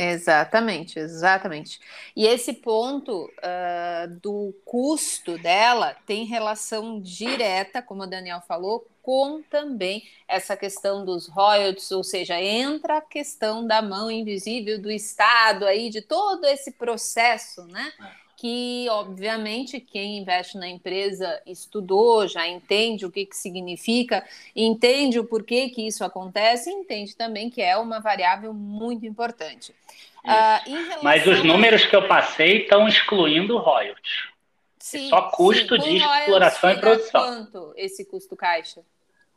[0.00, 1.80] Exatamente, exatamente.
[2.14, 9.42] E esse ponto uh, do custo dela tem relação direta, como o Daniel falou, com
[9.42, 15.66] também essa questão dos royalties, ou seja, entra a questão da mão invisível do Estado
[15.66, 17.92] aí, de todo esse processo, né?
[18.40, 24.24] Que, obviamente, quem investe na empresa estudou, já entende o que, que significa,
[24.54, 29.74] entende o porquê que isso acontece, entende também que é uma variável muito importante.
[30.24, 34.28] Uh, Mas os números que eu passei estão excluindo royalties.
[34.78, 35.90] Sim, é só custo sim.
[35.90, 37.20] de exploração e produção.
[37.20, 38.82] Quanto esse custo caixa?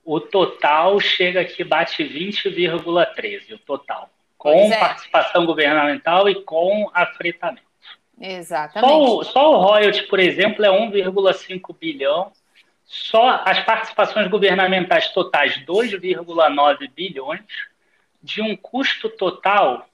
[0.06, 4.12] O total chega aqui, bate 20,13, o total.
[4.38, 4.78] Com é.
[4.78, 7.71] participação governamental e com afretamento.
[8.22, 8.90] Exatamente.
[8.90, 12.32] Só o, só o royalty, por exemplo, é 1,5 bilhão.
[12.86, 17.42] Só as participações governamentais totais, 2,9 bilhões,
[18.22, 19.88] de um custo total,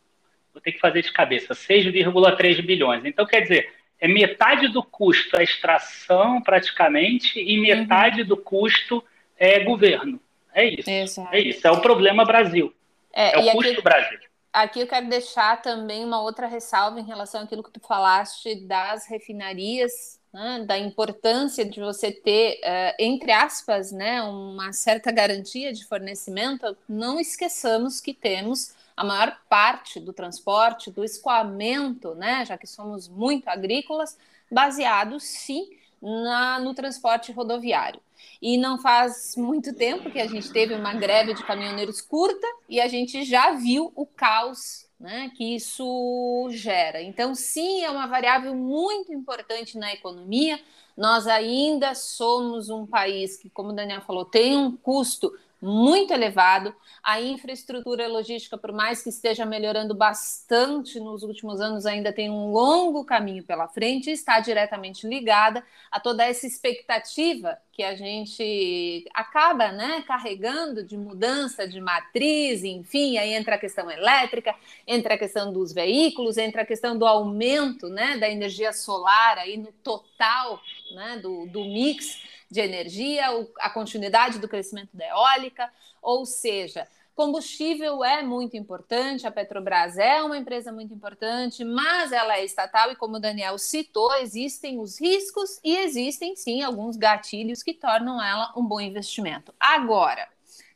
[0.52, 3.06] vou ter que fazer de cabeça, 6,3 bilhões.
[3.06, 8.28] Então, quer dizer, é metade do custo a extração, praticamente, e metade uhum.
[8.28, 9.04] do custo
[9.38, 10.20] é governo.
[10.54, 10.90] É isso.
[10.90, 11.36] Exato.
[11.36, 11.68] É isso.
[11.68, 12.74] É o problema Brasil.
[13.14, 14.20] É, é o custo aqui, Brasil.
[14.52, 19.06] Aqui eu quero deixar também uma outra ressalva em relação àquilo que tu falaste das
[19.06, 25.86] refinarias, né, da importância de você ter, uh, entre aspas, né, uma certa garantia de
[25.86, 26.76] fornecimento.
[26.88, 33.08] Não esqueçamos que temos a maior parte do transporte, do escoamento, né, já que somos
[33.08, 34.18] muito agrícolas,
[34.52, 35.70] baseado sim
[36.02, 38.02] na, no transporte rodoviário.
[38.42, 42.80] E não faz muito tempo que a gente teve uma greve de caminhoneiros curta e
[42.80, 47.02] a gente já viu o caos né, que isso gera.
[47.02, 50.60] Então, sim, é uma variável muito importante na economia.
[50.96, 56.76] Nós ainda somos um país que, como o Daniel falou, tem um custo muito elevado.
[57.04, 62.52] A infraestrutura logística, por mais que esteja melhorando bastante nos últimos anos, ainda tem um
[62.52, 69.06] longo caminho pela frente e está diretamente ligada a toda essa expectativa que a gente
[69.14, 74.56] acaba né, carregando de mudança de matriz, enfim, aí entra a questão elétrica,
[74.88, 79.58] entra a questão dos veículos, entra a questão do aumento né, da energia solar aí
[79.58, 80.60] no total
[80.96, 82.20] né, do, do mix
[82.50, 83.26] de energia,
[83.60, 85.72] a continuidade do crescimento da eólica,
[86.02, 86.88] ou seja,
[87.18, 92.92] combustível é muito importante, a Petrobras é uma empresa muito importante, mas ela é estatal
[92.92, 98.24] e, como o Daniel citou, existem os riscos e existem sim alguns gatilhos que tornam
[98.24, 99.54] ela um bom investimento.
[99.60, 100.28] Agora,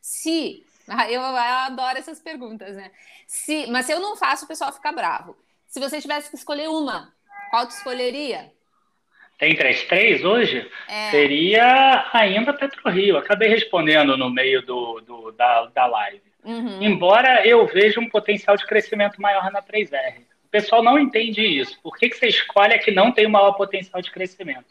[0.01, 0.65] se.
[1.09, 2.91] Eu, eu adoro essas perguntas, né?
[3.25, 5.37] Se, mas se eu não faço, o pessoal fica bravo.
[5.65, 7.13] Se você tivesse que escolher uma,
[7.49, 8.51] qual tu escolheria?
[9.41, 11.09] Entre as três hoje, é.
[11.09, 13.17] seria ainda PetroRio.
[13.17, 16.21] Acabei respondendo no meio do, do da, da live.
[16.43, 16.81] Uhum.
[16.81, 20.19] Embora eu veja um potencial de crescimento maior na 3R.
[20.45, 21.79] O pessoal não entende isso.
[21.81, 24.65] Por que, que você escolhe a que não tem o maior potencial de crescimento?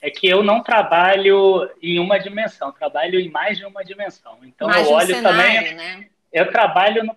[0.00, 4.38] É que eu não trabalho em uma dimensão, trabalho em mais de uma dimensão.
[4.42, 5.74] Então mais eu olho um cenário, também.
[5.74, 6.06] Né?
[6.32, 7.16] Eu trabalho no,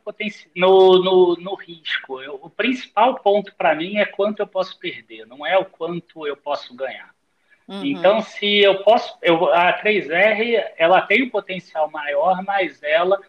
[0.55, 2.21] no, no, no risco.
[2.21, 6.27] Eu, o principal ponto para mim é quanto eu posso perder, não é o quanto
[6.27, 7.15] eu posso ganhar.
[7.67, 7.83] Uhum.
[7.85, 13.19] Então, se eu posso, eu, a 3R ela tem um potencial maior, mas ela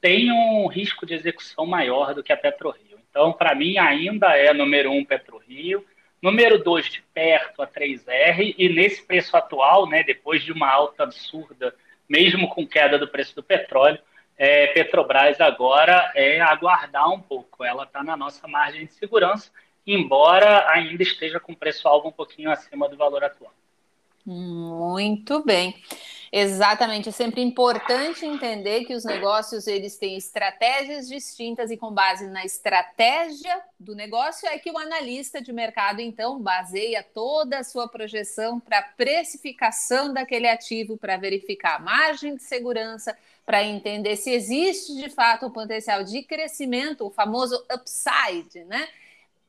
[0.00, 2.98] tem um risco de execução maior do que a PetroRio.
[3.10, 5.84] Então, para mim, ainda é número um PetroRio,
[6.20, 11.04] número dois de perto a 3R, e nesse preço atual, né, depois de uma alta
[11.04, 11.74] absurda,
[12.08, 13.98] mesmo com queda do preço do petróleo,
[14.42, 17.62] é, Petrobras agora é aguardar um pouco.
[17.62, 19.50] Ela está na nossa margem de segurança,
[19.86, 23.52] embora ainda esteja com preço-alvo um pouquinho acima do valor atual.
[24.24, 25.74] Muito bem.
[26.32, 32.28] Exatamente, é sempre importante entender que os negócios eles têm estratégias distintas e com base
[32.28, 37.88] na estratégia do negócio é que o analista de mercado então baseia toda a sua
[37.88, 44.94] projeção para precificação daquele ativo para verificar a margem de segurança, para entender se existe
[44.94, 48.86] de fato um potencial de crescimento, o famoso upside, né?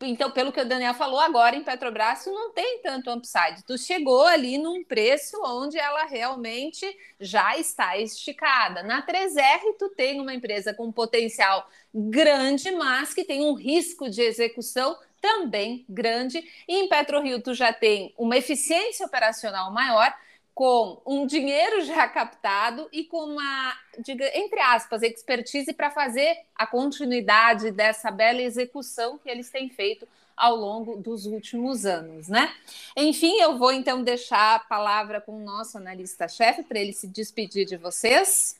[0.01, 3.63] Então, pelo que o Daniel falou, agora em Petrobras não tem tanto upside.
[3.65, 6.85] Tu chegou ali num preço onde ela realmente
[7.19, 8.83] já está esticada.
[8.83, 14.21] Na 3R, tu tem uma empresa com potencial grande, mas que tem um risco de
[14.21, 16.43] execução também grande.
[16.67, 20.13] E em PetroRio, tu já tem uma eficiência operacional maior
[20.53, 26.67] com um dinheiro já captado e com uma, diga, entre aspas, expertise para fazer a
[26.67, 32.51] continuidade dessa bela execução que eles têm feito ao longo dos últimos anos, né?
[32.97, 37.65] Enfim, eu vou então deixar a palavra com o nosso analista-chefe para ele se despedir
[37.65, 38.59] de vocês.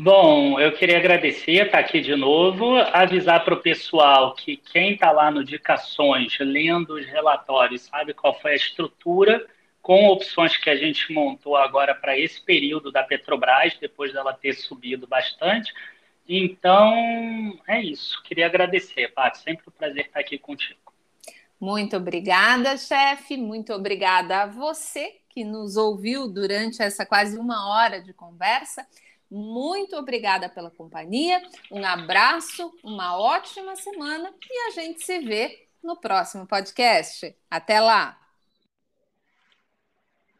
[0.00, 5.10] Bom, eu queria agradecer estar aqui de novo, avisar para o pessoal que quem está
[5.10, 9.44] lá no Dicações, lendo os relatórios, sabe qual foi a estrutura
[9.88, 14.52] com opções que a gente montou agora para esse período da Petrobras, depois dela ter
[14.52, 15.72] subido bastante.
[16.28, 18.22] Então, é isso.
[18.22, 19.38] Queria agradecer, Paty.
[19.38, 20.78] Sempre um prazer estar aqui contigo.
[21.58, 23.38] Muito obrigada, chefe.
[23.38, 28.86] Muito obrigada a você que nos ouviu durante essa quase uma hora de conversa.
[29.30, 31.40] Muito obrigada pela companhia.
[31.72, 37.34] Um abraço, uma ótima semana e a gente se vê no próximo podcast.
[37.50, 38.27] Até lá!